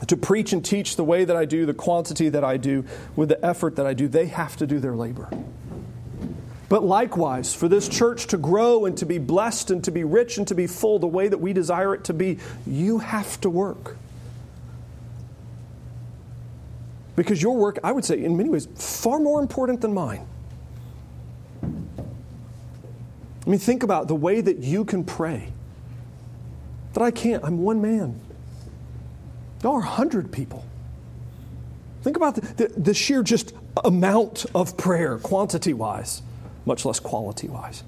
To 0.09 0.17
preach 0.17 0.53
and 0.53 0.65
teach 0.65 0.97
the 0.97 1.05
way 1.05 1.25
that 1.25 1.37
I 1.37 1.45
do, 1.45 1.65
the 1.65 1.73
quantity 1.73 2.29
that 2.29 2.43
I 2.43 2.57
do, 2.57 2.85
with 3.15 3.29
the 3.29 3.43
effort 3.47 3.77
that 3.77 3.87
I 3.87 3.95
do, 3.95 4.09
they 4.09 4.27
have 4.27 4.57
to 4.57 4.67
do 4.67 4.81
their 4.81 4.97
labor. 4.97 5.29
But 6.69 6.83
likewise, 6.83 7.55
for 7.55 7.69
this 7.69 7.89
church 7.89 8.27
to 8.29 8.37
grow 8.37 8.85
and 8.85 8.99
to 8.99 9.07
be 9.07 9.19
blessed 9.19 9.71
and 9.71 9.85
to 9.85 9.93
be 9.93 10.03
rich 10.03 10.39
and 10.39 10.49
to 10.49 10.57
be 10.57 10.67
full 10.67 10.99
the 10.99 11.07
way 11.07 11.29
that 11.29 11.39
we 11.39 11.53
desire 11.53 11.95
it 11.95 12.03
to 12.05 12.13
be, 12.13 12.39
you 12.67 12.99
have 12.99 13.41
to 13.43 13.49
work. 13.49 13.97
Because 17.15 17.41
your 17.41 17.57
work, 17.57 17.79
I 17.85 17.93
would 17.93 18.05
say, 18.05 18.25
in 18.25 18.37
many 18.37 18.49
ways, 18.49 18.67
far 18.75 19.21
more 19.21 19.41
important 19.41 19.83
than 19.83 19.95
mine. 19.95 20.27
I 23.47 23.51
mean, 23.51 23.59
think 23.59 23.83
about 23.83 24.09
the 24.09 24.15
way 24.15 24.41
that 24.41 24.59
you 24.59 24.85
can 24.85 25.05
pray. 25.05 25.49
That 26.93 27.03
I 27.03 27.11
can't. 27.11 27.43
I'm 27.45 27.59
one 27.59 27.81
man. 27.81 28.21
There 29.61 29.71
are 29.71 29.81
100 29.81 30.31
people. 30.31 30.65
Think 32.03 32.17
about 32.17 32.35
the, 32.35 32.41
the, 32.41 32.81
the 32.81 32.95
sheer 32.95 33.23
just 33.23 33.55
amount 33.85 34.47
of 34.55 34.77
prayer, 34.77 35.19
quantity 35.19 35.73
wise, 35.73 36.23
much 36.67 36.85
less 36.85 37.01
quality 37.01 37.49
wise. 37.49 37.85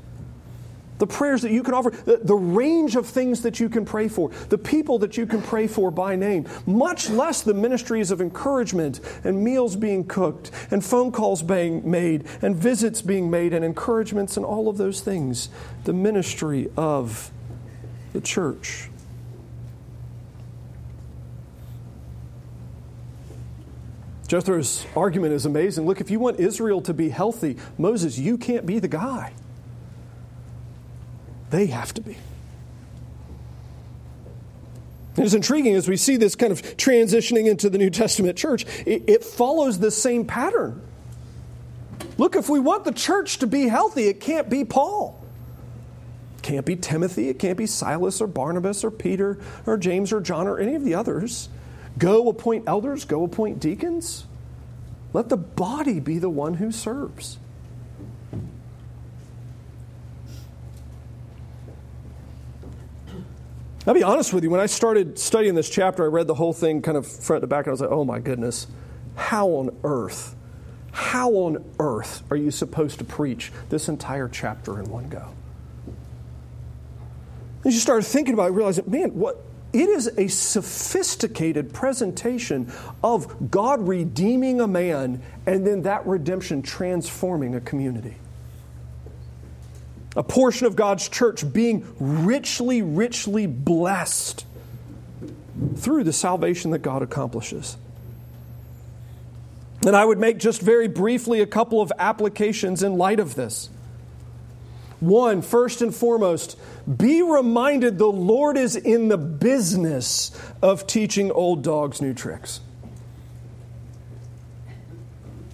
The 0.99 1.07
prayers 1.07 1.43
that 1.43 1.51
you 1.51 1.63
can 1.63 1.75
offer, 1.75 1.91
the, 1.91 2.19
the, 2.23 2.35
range 2.35 2.95
of 2.95 3.07
things 3.07 3.43
that 3.43 3.59
you 3.59 3.69
can 3.69 3.85
pray 3.85 4.07
for, 4.07 4.31
the 4.49 4.59
people 4.59 4.99
that 5.01 5.17
you 5.17 5.27
can 5.27 5.43
pray 5.43 5.67
for 5.67 5.91
by 5.91 6.15
name, 6.15 6.47
much 6.67 7.11
less 7.11 7.43
the 7.43 7.55
ministries 7.55 8.13
of 8.13 8.21
encouragement 8.21 9.01
and 9.25 9.43
meals 9.43 9.75
being 9.75 10.05
cooked 10.05 10.53
and 10.71 10.85
phone 10.85 11.11
calls 11.11 11.43
being 11.43 11.89
made 11.91 12.25
and 12.43 12.55
visits 12.55 13.03
being 13.03 13.29
made 13.29 13.53
and 13.53 13.65
encouragements 13.65 14.37
and 14.37 14.47
all 14.47 14.69
of 14.69 14.77
those 14.77 15.01
things. 15.01 15.49
The 15.83 15.93
ministry 15.93 16.71
of 16.77 17.33
the 18.13 18.21
church. 18.21 18.89
Jethro's 24.29 24.87
argument 24.97 25.35
is 25.35 25.45
amazing. 25.45 25.87
Look, 25.87 26.01
if 26.01 26.11
you 26.11 26.19
want 26.19 26.41
Israel 26.41 26.81
to 26.83 26.95
be 26.95 27.09
healthy, 27.11 27.57
Moses, 27.77 28.19
you 28.19 28.39
can't 28.39 28.65
be 28.65 28.79
the 28.79 28.89
guy. 28.89 29.33
They 31.55 31.67
have 31.67 31.95
to 31.95 32.01
be. 32.01 32.17
it's 35.17 35.35
intriguing 35.35 35.77
as 35.77 35.89
we 35.89 35.97
see 35.97 36.17
this 36.17 36.35
kind 36.35 36.51
of 36.51 36.61
transitioning 36.77 37.47
into 37.47 37.71
the 37.71 37.79
New 37.79 37.91
Testament 37.91 38.37
church, 38.37 38.67
it, 38.85 39.05
it 39.07 39.23
follows 39.23 39.79
the 39.79 39.93
same 39.93 40.25
pattern. 40.25 40.83
Look, 42.19 42.35
if 42.35 42.49
we 42.49 42.59
want 42.59 42.85
the 42.85 42.91
church 42.91 43.39
to 43.39 43.47
be 43.47 43.69
healthy, 43.69 44.09
it 44.09 44.19
can't 44.19 44.51
be 44.51 44.65
Paul. 44.65 45.25
It 46.39 46.43
can't 46.43 46.67
be 46.67 46.75
Timothy. 46.75 47.29
It 47.29 47.39
can't 47.39 47.57
be 47.57 47.67
Silas 47.67 48.21
or 48.21 48.27
Barnabas 48.27 48.83
or 48.83 48.91
Peter 48.91 49.39
or 49.65 49.77
James 49.77 50.13
or 50.13 50.21
John 50.21 50.49
or 50.49 50.59
any 50.59 50.75
of 50.75 50.83
the 50.83 50.97
others. 50.97 51.49
Go 51.99 52.29
appoint 52.31 52.65
elders, 52.67 53.05
go 53.05 53.23
appoint 53.23 53.61
deacons. 53.61 54.27
Let 55.13 55.29
the 55.29 55.37
body 55.37 56.01
be 56.01 56.19
the 56.19 56.31
one 56.31 56.55
who 56.55 56.73
serves. 56.73 57.39
I'll 63.87 63.95
be 63.95 64.03
honest 64.03 64.33
with 64.33 64.45
you, 64.45 64.51
when 64.51 64.61
I 64.61 64.67
started 64.67 65.19
studying 65.19 65.55
this 65.55 65.69
chapter, 65.69 66.05
I 66.05 66.07
read 66.07 66.27
the 66.27 66.35
whole 66.35 66.55
thing 66.55 66.81
kind 66.81 66.97
of 66.97 67.07
front 67.07 67.43
to 67.43 67.47
back, 67.47 67.67
and 67.67 67.69
I 67.69 67.73
was 67.73 67.81
like, 67.83 67.91
oh 67.91 68.05
my 68.05 68.19
goodness, 68.19 68.67
how 69.15 69.49
on 69.49 69.77
earth, 69.85 70.35
how 70.93 71.31
on 71.33 71.65
earth 71.79 72.23
are 72.31 72.37
you 72.37 72.51
supposed 72.51 72.99
to 73.01 73.05
preach 73.05 73.53
this 73.69 73.89
entire 73.91 74.29
chapter 74.29 74.81
in 74.81 74.89
one 74.91 75.11
go? 75.11 75.29
As 77.67 77.75
you 77.75 77.81
started 77.81 78.07
thinking 78.07 78.33
about 78.33 78.49
it, 78.49 78.53
realizing, 78.53 78.91
man, 78.91 79.15
what 79.15 79.43
it 79.75 79.89
is 79.89 80.07
a 80.17 80.29
sophisticated 80.29 81.75
presentation 81.75 82.73
of 83.03 83.51
God 83.51 83.87
redeeming 83.87 84.61
a 84.61 84.69
man 84.69 85.21
and 85.47 85.67
then 85.67 85.83
that 85.83 86.07
redemption 86.07 86.63
transforming 86.63 87.55
a 87.55 87.61
community 87.61 88.17
a 90.17 90.23
portion 90.23 90.67
of 90.67 90.77
God's 90.77 91.09
church 91.09 91.53
being 91.53 91.87
richly, 91.99 92.83
richly 92.83 93.47
blessed 93.47 94.45
through 95.77 96.05
the 96.05 96.13
salvation 96.13 96.71
that 96.73 96.81
God 96.81 97.03
accomplishes. 97.03 97.77
And 99.87 99.95
I 99.95 100.05
would 100.05 100.19
make 100.19 100.39
just 100.39 100.63
very 100.63 100.89
briefly 100.89 101.41
a 101.41 101.47
couple 101.47 101.81
of 101.81 101.93
applications 101.99 102.83
in 102.83 102.97
light 102.97 103.21
of 103.21 103.35
this. 103.35 103.69
One, 105.01 105.43
first 105.43 105.83
and 105.83 105.95
foremost, 105.95 106.57
be 106.97 107.23
reminded 107.23 107.99
the 107.99 108.07
Lord 108.07 108.57
is 108.57 108.77
in 108.77 109.09
the 109.09 109.19
business 109.19 110.31
of 110.63 110.87
teaching 110.87 111.31
old 111.31 111.63
dogs 111.63 112.01
new 112.01 112.15
tricks. 112.15 112.61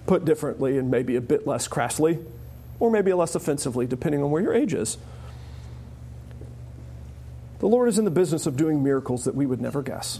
Put 0.05 0.23
differently 0.23 0.77
and 0.77 0.89
maybe 0.89 1.17
a 1.17 1.21
bit 1.21 1.45
less 1.45 1.67
crassly, 1.67 2.19
or 2.81 2.89
maybe 2.89 3.13
less 3.13 3.35
offensively, 3.35 3.85
depending 3.85 4.23
on 4.23 4.31
where 4.31 4.41
your 4.41 4.53
age 4.53 4.73
is. 4.73 4.97
The 7.59 7.67
Lord 7.67 7.87
is 7.87 7.99
in 7.99 8.05
the 8.05 8.11
business 8.11 8.47
of 8.47 8.57
doing 8.57 8.81
miracles 8.81 9.25
that 9.25 9.35
we 9.35 9.45
would 9.45 9.61
never 9.61 9.83
guess. 9.83 10.19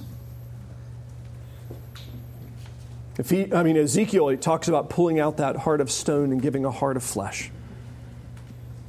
If 3.17 3.31
he, 3.31 3.51
I 3.51 3.63
mean, 3.63 3.77
Ezekiel 3.77 4.29
he 4.29 4.37
talks 4.37 4.67
about 4.67 4.91
pulling 4.91 5.19
out 5.19 5.37
that 5.37 5.55
heart 5.57 5.81
of 5.81 5.89
stone 5.89 6.31
and 6.31 6.39
giving 6.39 6.63
a 6.63 6.71
heart 6.71 6.97
of 6.97 7.03
flesh. 7.03 7.49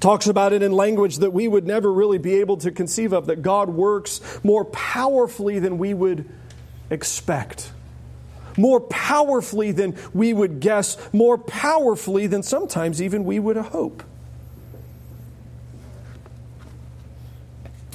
Talks 0.00 0.26
about 0.26 0.52
it 0.52 0.62
in 0.62 0.72
language 0.72 1.16
that 1.18 1.32
we 1.32 1.48
would 1.48 1.66
never 1.66 1.90
really 1.90 2.18
be 2.18 2.40
able 2.40 2.58
to 2.58 2.70
conceive 2.70 3.14
of, 3.14 3.26
that 3.26 3.40
God 3.40 3.70
works 3.70 4.20
more 4.44 4.66
powerfully 4.66 5.60
than 5.60 5.78
we 5.78 5.94
would 5.94 6.28
expect 6.90 7.72
more 8.56 8.80
powerfully 8.80 9.72
than 9.72 9.96
we 10.12 10.32
would 10.32 10.60
guess, 10.60 10.96
more 11.12 11.38
powerfully 11.38 12.26
than 12.26 12.42
sometimes 12.42 13.00
even 13.00 13.24
we 13.24 13.38
would 13.38 13.56
hope. 13.56 14.02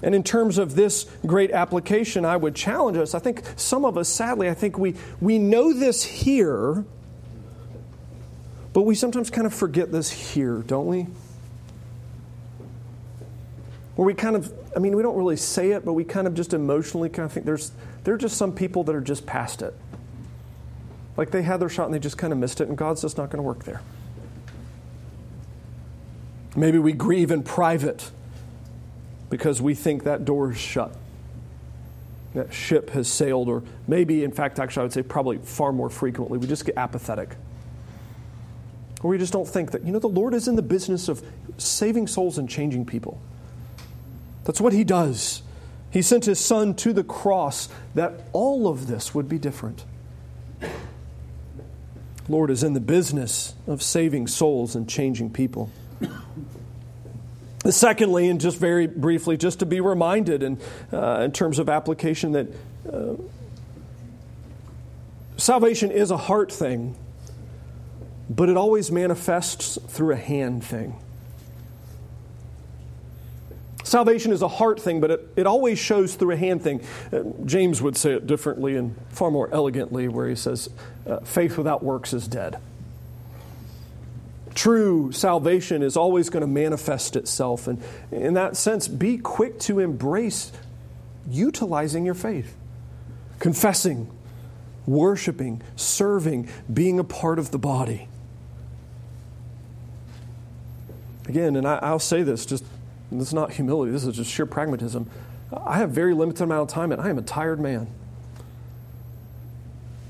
And 0.03 0.13
in 0.13 0.23
terms 0.23 0.57
of 0.57 0.75
this 0.75 1.05
great 1.25 1.51
application, 1.51 2.23
I 2.23 2.37
would 2.37 2.55
challenge 2.55 2.97
us. 2.97 3.15
I 3.15 3.19
think 3.19 3.41
some 3.55 3.83
of 3.83 3.97
us, 3.97 4.07
sadly, 4.07 4.47
I 4.49 4.53
think 4.53 4.77
we, 4.77 4.95
we 5.19 5.39
know 5.39 5.73
this 5.73 6.03
here, 6.03 6.85
but 8.73 8.83
we 8.83 8.93
sometimes 8.93 9.31
kind 9.31 9.47
of 9.47 9.53
forget 9.53 9.91
this 9.91 10.11
here, 10.11 10.57
don't 10.59 10.85
we? 10.85 11.07
Where 13.95 14.05
we 14.05 14.13
kind 14.13 14.35
of, 14.35 14.53
I 14.75 14.79
mean, 14.79 14.95
we 14.95 15.01
don't 15.01 15.17
really 15.17 15.37
say 15.37 15.71
it, 15.71 15.83
but 15.83 15.93
we 15.93 16.03
kind 16.03 16.27
of 16.27 16.35
just 16.35 16.53
emotionally 16.53 17.09
kind 17.09 17.25
of 17.25 17.31
think 17.31 17.47
there's, 17.47 17.71
there 18.03 18.13
are 18.13 18.19
just 18.19 18.37
some 18.37 18.53
people 18.53 18.83
that 18.83 18.93
are 18.93 19.01
just 19.01 19.25
past 19.25 19.63
it. 19.63 19.73
Like 21.17 21.31
they 21.31 21.41
had 21.41 21.59
their 21.59 21.69
shot 21.69 21.85
and 21.85 21.93
they 21.93 21.99
just 21.99 22.17
kind 22.17 22.31
of 22.31 22.39
missed 22.39 22.61
it, 22.61 22.69
and 22.69 22.77
God's 22.77 23.01
just 23.01 23.17
not 23.17 23.29
going 23.31 23.37
to 23.37 23.43
work 23.43 23.63
there. 23.65 23.81
Maybe 26.55 26.79
we 26.79 26.93
grieve 26.93 27.31
in 27.31 27.43
private 27.43 28.09
because 29.29 29.61
we 29.61 29.75
think 29.75 30.03
that 30.03 30.25
door 30.25 30.51
is 30.51 30.57
shut. 30.57 30.95
That 32.33 32.53
ship 32.53 32.91
has 32.91 33.11
sailed, 33.11 33.49
or 33.49 33.63
maybe, 33.87 34.23
in 34.23 34.31
fact, 34.31 34.59
actually, 34.59 34.81
I 34.81 34.83
would 34.83 34.93
say 34.93 35.01
probably 35.01 35.39
far 35.39 35.73
more 35.73 35.89
frequently, 35.89 36.37
we 36.37 36.47
just 36.47 36.65
get 36.65 36.77
apathetic. 36.77 37.35
Or 39.01 39.09
we 39.09 39.17
just 39.17 39.33
don't 39.33 39.47
think 39.47 39.71
that, 39.71 39.83
you 39.83 39.91
know, 39.91 39.99
the 39.99 40.07
Lord 40.07 40.33
is 40.33 40.47
in 40.47 40.55
the 40.55 40.61
business 40.61 41.07
of 41.07 41.23
saving 41.57 42.07
souls 42.07 42.37
and 42.37 42.49
changing 42.49 42.85
people. 42.85 43.19
That's 44.43 44.61
what 44.61 44.73
He 44.73 44.83
does. 44.83 45.41
He 45.91 46.01
sent 46.01 46.25
His 46.25 46.39
Son 46.39 46.73
to 46.75 46.93
the 46.93 47.03
cross 47.03 47.69
that 47.95 48.21
all 48.33 48.67
of 48.67 48.87
this 48.87 49.13
would 49.13 49.29
be 49.29 49.37
different. 49.37 49.83
Lord 52.29 52.49
is 52.49 52.63
in 52.63 52.73
the 52.73 52.79
business 52.79 53.53
of 53.67 53.81
saving 53.81 54.27
souls 54.27 54.75
and 54.75 54.89
changing 54.89 55.31
people. 55.31 55.69
Secondly, 57.65 58.29
and 58.29 58.39
just 58.39 58.59
very 58.59 58.87
briefly, 58.87 59.35
just 59.35 59.59
to 59.59 59.65
be 59.65 59.81
reminded 59.81 60.43
in, 60.43 60.59
uh, 60.93 61.21
in 61.21 61.31
terms 61.31 61.59
of 61.59 61.69
application, 61.69 62.31
that 62.33 62.47
uh, 62.91 63.15
salvation 65.37 65.91
is 65.91 66.11
a 66.11 66.17
heart 66.17 66.51
thing, 66.51 66.95
but 68.29 68.47
it 68.47 68.57
always 68.57 68.91
manifests 68.91 69.77
through 69.87 70.13
a 70.13 70.17
hand 70.17 70.63
thing. 70.63 70.95
Salvation 73.83 74.33
is 74.33 74.41
a 74.41 74.49
heart 74.49 74.81
thing, 74.81 74.99
but 74.99 75.11
it, 75.11 75.33
it 75.37 75.47
always 75.47 75.79
shows 75.79 76.15
through 76.15 76.31
a 76.31 76.37
hand 76.37 76.61
thing. 76.61 76.81
Uh, 77.11 77.23
James 77.45 77.81
would 77.81 77.95
say 77.95 78.11
it 78.11 78.27
differently 78.27 78.75
and 78.75 78.95
far 79.09 79.31
more 79.31 79.49
elegantly, 79.53 80.09
where 80.09 80.27
he 80.27 80.35
says, 80.35 80.69
uh, 81.07 81.19
faith 81.21 81.57
without 81.57 81.83
works 81.83 82.13
is 82.13 82.27
dead. 82.27 82.59
True 84.55 85.11
salvation 85.11 85.83
is 85.83 85.95
always 85.95 86.29
going 86.29 86.41
to 86.41 86.47
manifest 86.47 87.15
itself. 87.15 87.67
And 87.67 87.81
in 88.11 88.33
that 88.33 88.57
sense, 88.57 88.87
be 88.87 89.17
quick 89.17 89.59
to 89.61 89.79
embrace 89.79 90.51
utilizing 91.29 92.05
your 92.05 92.15
faith, 92.15 92.55
confessing, 93.39 94.09
worshiping, 94.85 95.61
serving, 95.75 96.49
being 96.73 96.97
a 96.97 97.03
part 97.03 97.37
of 97.37 97.51
the 97.51 97.59
body. 97.59 98.07
Again, 101.27 101.55
and 101.55 101.67
I, 101.67 101.91
will 101.91 101.99
say 101.99 102.23
this 102.23 102.45
just 102.45 102.63
this 103.11 103.27
is 103.27 103.33
not 103.33 103.51
humility, 103.51 103.91
this 103.91 104.05
is 104.05 104.15
just 104.15 104.31
sheer 104.31 104.45
pragmatism. 104.45 105.09
I 105.51 105.77
have 105.77 105.91
very 105.91 106.13
limited 106.13 106.43
amount 106.43 106.69
of 106.69 106.73
time 106.73 106.91
and 106.91 107.01
I 107.01 107.09
am 107.09 107.17
a 107.17 107.21
tired 107.21 107.59
man. 107.59 107.87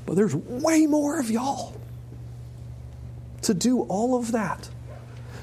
But 0.08 0.16
there's 0.16 0.34
way 0.34 0.88
more 0.88 1.20
of 1.20 1.30
y'all 1.30 1.76
to 3.44 3.54
do 3.54 3.82
all 3.82 4.18
of 4.18 4.32
that. 4.32 4.68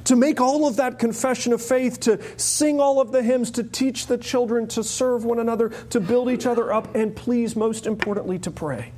To 0.04 0.16
make 0.16 0.40
all 0.40 0.66
of 0.66 0.76
that 0.76 0.98
confession 0.98 1.52
of 1.52 1.62
faith, 1.62 2.00
to 2.00 2.18
sing 2.38 2.80
all 2.80 3.00
of 3.00 3.12
the 3.12 3.22
hymns, 3.22 3.52
to 3.52 3.62
teach 3.62 4.06
the 4.06 4.18
children, 4.18 4.66
to 4.68 4.82
serve 4.82 5.24
one 5.24 5.38
another, 5.38 5.68
to 5.90 6.00
build 6.00 6.30
each 6.30 6.46
other 6.46 6.72
up, 6.72 6.94
and 6.94 7.14
please, 7.14 7.54
most 7.56 7.86
importantly, 7.86 8.38
to 8.40 8.50
pray. 8.50 8.92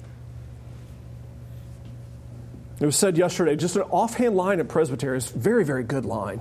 It 2.81 2.87
was 2.87 2.97
said 2.97 3.17
yesterday, 3.17 3.57
just 3.57 3.77
an 3.77 3.83
offhand 3.83 4.37
line 4.37 4.61
at 4.61 4.69
Presbytery 4.69 5.17
is 5.17 5.31
very, 5.31 5.65
very 5.65 5.83
good 5.83 6.05
line. 6.05 6.41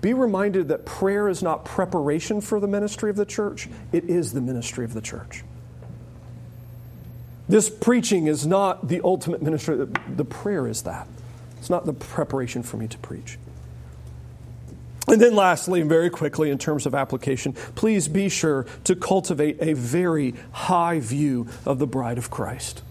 Be 0.00 0.12
reminded 0.12 0.68
that 0.68 0.84
prayer 0.84 1.28
is 1.28 1.42
not 1.42 1.64
preparation 1.64 2.40
for 2.40 2.60
the 2.60 2.68
ministry 2.68 3.10
of 3.10 3.16
the 3.16 3.26
church, 3.26 3.68
it 3.90 4.04
is 4.04 4.32
the 4.32 4.40
ministry 4.40 4.84
of 4.84 4.94
the 4.94 5.00
church. 5.00 5.42
This 7.48 7.68
preaching 7.68 8.26
is 8.26 8.46
not 8.46 8.88
the 8.88 9.00
ultimate 9.04 9.42
ministry, 9.42 9.86
the 10.16 10.24
prayer 10.24 10.66
is 10.66 10.82
that. 10.82 11.06
It's 11.58 11.70
not 11.70 11.86
the 11.86 11.92
preparation 11.92 12.62
for 12.62 12.76
me 12.76 12.88
to 12.88 12.98
preach. 12.98 13.38
And 15.06 15.20
then, 15.20 15.34
lastly, 15.34 15.80
and 15.82 15.88
very 15.88 16.08
quickly, 16.08 16.50
in 16.50 16.56
terms 16.56 16.86
of 16.86 16.94
application, 16.94 17.52
please 17.74 18.08
be 18.08 18.30
sure 18.30 18.64
to 18.84 18.96
cultivate 18.96 19.58
a 19.60 19.74
very 19.74 20.34
high 20.52 21.00
view 21.00 21.46
of 21.66 21.78
the 21.78 21.86
bride 21.86 22.16
of 22.16 22.30
Christ, 22.30 22.82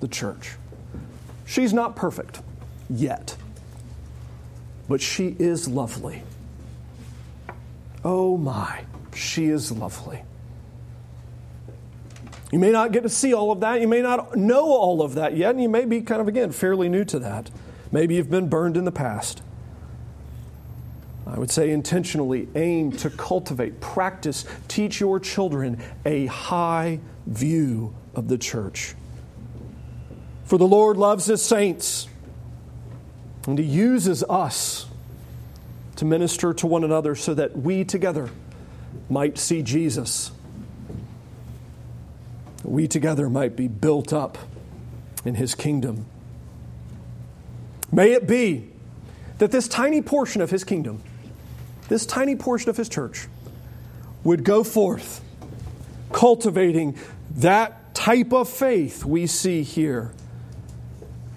the 0.00 0.08
church. 0.08 0.56
She's 1.46 1.72
not 1.72 1.94
perfect 1.94 2.40
yet, 2.88 3.36
but 4.88 5.00
she 5.00 5.36
is 5.38 5.68
lovely. 5.68 6.24
Oh 8.04 8.36
my, 8.36 8.84
she 9.14 9.46
is 9.46 9.70
lovely. 9.70 10.22
You 12.50 12.58
may 12.58 12.70
not 12.70 12.92
get 12.92 13.04
to 13.04 13.08
see 13.08 13.32
all 13.32 13.52
of 13.52 13.60
that. 13.60 13.80
You 13.80 13.88
may 13.88 14.02
not 14.02 14.36
know 14.36 14.72
all 14.72 15.02
of 15.02 15.14
that 15.14 15.36
yet, 15.36 15.50
and 15.50 15.62
you 15.62 15.68
may 15.68 15.84
be 15.84 16.00
kind 16.00 16.20
of, 16.20 16.28
again, 16.28 16.50
fairly 16.50 16.88
new 16.88 17.04
to 17.04 17.18
that. 17.20 17.50
Maybe 17.92 18.16
you've 18.16 18.30
been 18.30 18.48
burned 18.48 18.76
in 18.76 18.84
the 18.84 18.92
past. 18.92 19.42
I 21.26 21.38
would 21.38 21.50
say 21.50 21.70
intentionally 21.70 22.48
aim 22.56 22.90
to 22.92 23.10
cultivate, 23.10 23.80
practice, 23.80 24.44
teach 24.66 24.98
your 24.98 25.20
children 25.20 25.80
a 26.04 26.26
high 26.26 26.98
view 27.26 27.94
of 28.16 28.26
the 28.26 28.36
church. 28.36 28.94
For 30.44 30.58
the 30.58 30.66
Lord 30.66 30.96
loves 30.96 31.26
his 31.26 31.40
saints, 31.40 32.08
and 33.46 33.56
he 33.58 33.64
uses 33.64 34.24
us 34.24 34.86
to 35.96 36.04
minister 36.04 36.52
to 36.54 36.66
one 36.66 36.82
another 36.82 37.14
so 37.14 37.34
that 37.34 37.56
we 37.56 37.84
together 37.84 38.30
might 39.08 39.38
see 39.38 39.62
Jesus. 39.62 40.32
We 42.70 42.86
together 42.86 43.28
might 43.28 43.56
be 43.56 43.68
built 43.68 44.12
up 44.12 44.38
in 45.24 45.34
his 45.34 45.54
kingdom. 45.54 46.06
May 47.92 48.12
it 48.12 48.26
be 48.26 48.68
that 49.38 49.50
this 49.50 49.66
tiny 49.66 50.00
portion 50.00 50.40
of 50.40 50.50
his 50.50 50.64
kingdom 50.64 51.02
this 51.90 52.06
tiny 52.06 52.36
portion 52.36 52.70
of 52.70 52.76
his 52.76 52.88
church 52.88 53.26
would 54.22 54.44
go 54.44 54.62
forth 54.62 55.22
cultivating 56.12 56.96
that 57.32 57.94
type 57.96 58.32
of 58.32 58.48
faith 58.48 59.04
we 59.04 59.26
see 59.26 59.64
here. 59.64 60.12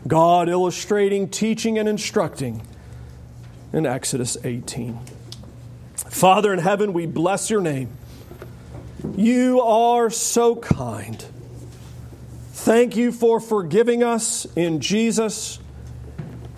God 0.07 0.49
illustrating, 0.49 1.27
teaching, 1.27 1.79
and 1.79 1.89
instructing 1.89 2.61
in 3.73 3.87
Exodus 3.87 4.37
18. 4.43 4.99
Father 5.95 6.53
in 6.53 6.59
heaven, 6.59 6.93
we 6.93 7.07
bless 7.07 7.49
your 7.49 7.61
name. 7.61 7.89
You 9.15 9.61
are 9.61 10.09
so 10.09 10.55
kind. 10.55 11.23
Thank 12.51 12.95
you 12.95 13.11
for 13.11 13.39
forgiving 13.39 14.03
us 14.03 14.45
in 14.55 14.79
Jesus. 14.79 15.59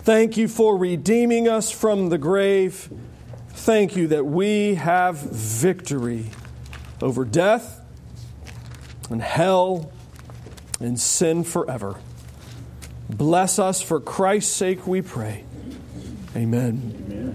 Thank 0.00 0.36
you 0.36 0.46
for 0.46 0.76
redeeming 0.76 1.48
us 1.48 1.70
from 1.70 2.10
the 2.10 2.18
grave 2.18 2.88
thank 3.66 3.96
you 3.96 4.06
that 4.06 4.24
we 4.24 4.76
have 4.76 5.16
victory 5.16 6.26
over 7.02 7.24
death 7.24 7.80
and 9.10 9.20
hell 9.20 9.90
and 10.78 11.00
sin 11.00 11.42
forever. 11.42 11.96
Bless 13.10 13.58
us 13.58 13.82
for 13.82 13.98
Christ's 13.98 14.54
sake, 14.54 14.86
we 14.86 15.02
pray. 15.02 15.44
Amen. 16.36 17.34